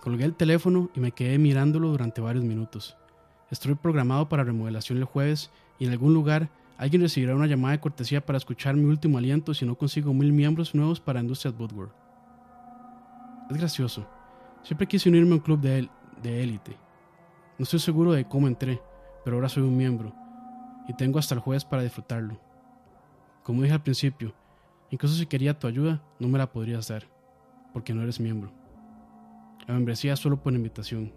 Colgué 0.00 0.24
el 0.24 0.34
teléfono 0.34 0.90
y 0.94 1.00
me 1.00 1.12
quedé 1.12 1.38
mirándolo 1.38 1.88
durante 1.88 2.20
varios 2.20 2.44
minutos. 2.44 2.96
Estoy 3.50 3.74
programado 3.74 4.28
para 4.28 4.44
remodelación 4.44 4.98
el 4.98 5.04
jueves 5.04 5.50
y 5.78 5.86
en 5.86 5.92
algún 5.92 6.14
lugar 6.14 6.50
alguien 6.78 7.02
recibirá 7.02 7.34
una 7.34 7.46
llamada 7.46 7.72
de 7.72 7.80
cortesía 7.80 8.24
para 8.24 8.36
escuchar 8.36 8.76
mi 8.76 8.84
último 8.84 9.18
aliento 9.18 9.54
si 9.54 9.64
no 9.64 9.76
consigo 9.76 10.12
mil 10.12 10.32
miembros 10.32 10.74
nuevos 10.74 11.00
para 11.00 11.20
Industrias 11.20 11.54
Woodward. 11.58 11.90
Es 13.50 13.56
gracioso. 13.56 14.06
Siempre 14.62 14.86
quise 14.86 15.08
unirme 15.08 15.32
a 15.32 15.34
un 15.36 15.40
club 15.40 15.60
de 15.60 15.88
élite. 16.22 16.76
no 17.58 17.62
estoy 17.62 17.78
seguro 17.78 18.12
de 18.12 18.26
cómo 18.26 18.48
entré, 18.48 18.80
pero 19.24 19.36
ahora 19.36 19.48
soy 19.48 19.62
un 19.62 19.76
miembro 19.76 20.12
y 20.88 20.94
tengo 20.94 21.18
hasta 21.18 21.34
el 21.34 21.40
jueves 21.40 21.64
para 21.64 21.82
disfrutarlo. 21.82 22.38
Como 23.42 23.62
dije 23.62 23.74
al 23.74 23.82
principio, 23.82 24.34
incluso 24.90 25.14
si 25.16 25.26
quería 25.26 25.58
tu 25.58 25.66
ayuda, 25.66 26.02
no 26.18 26.28
me 26.28 26.38
la 26.38 26.50
podrías 26.50 26.88
dar, 26.88 27.04
porque 27.72 27.94
no 27.94 28.02
eres 28.02 28.20
miembro. 28.20 28.52
La 29.66 29.74
membresía 29.74 30.12
es 30.12 30.20
solo 30.20 30.40
por 30.40 30.52
invitación. 30.52 31.12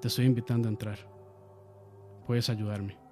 Te 0.00 0.08
estoy 0.08 0.24
invitando 0.24 0.68
a 0.68 0.72
entrar. 0.72 0.98
Puedes 2.26 2.48
ayudarme. 2.48 3.05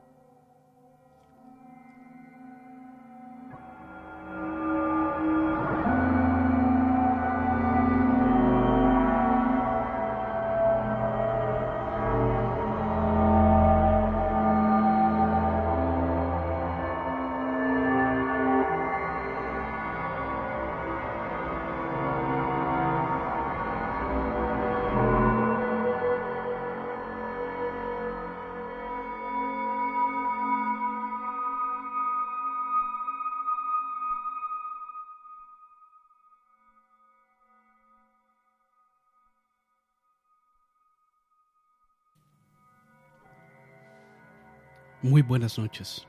Muy 45.05 45.21
buenas 45.21 45.59
noches. 45.59 46.09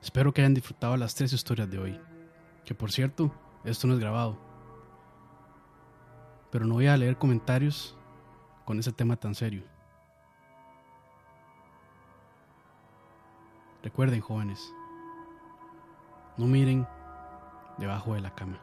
Espero 0.00 0.32
que 0.32 0.40
hayan 0.40 0.54
disfrutado 0.54 0.96
las 0.96 1.14
tres 1.14 1.34
historias 1.34 1.70
de 1.70 1.78
hoy. 1.78 2.00
Que 2.64 2.74
por 2.74 2.90
cierto, 2.90 3.30
esto 3.62 3.86
no 3.86 3.92
es 3.92 4.00
grabado. 4.00 4.38
Pero 6.50 6.64
no 6.64 6.76
voy 6.76 6.86
a 6.86 6.96
leer 6.96 7.18
comentarios 7.18 7.94
con 8.64 8.78
ese 8.78 8.90
tema 8.90 9.16
tan 9.16 9.34
serio. 9.34 9.64
Recuerden, 13.82 14.22
jóvenes, 14.22 14.72
no 16.38 16.46
miren 16.46 16.88
debajo 17.76 18.14
de 18.14 18.22
la 18.22 18.34
cama. 18.34 18.58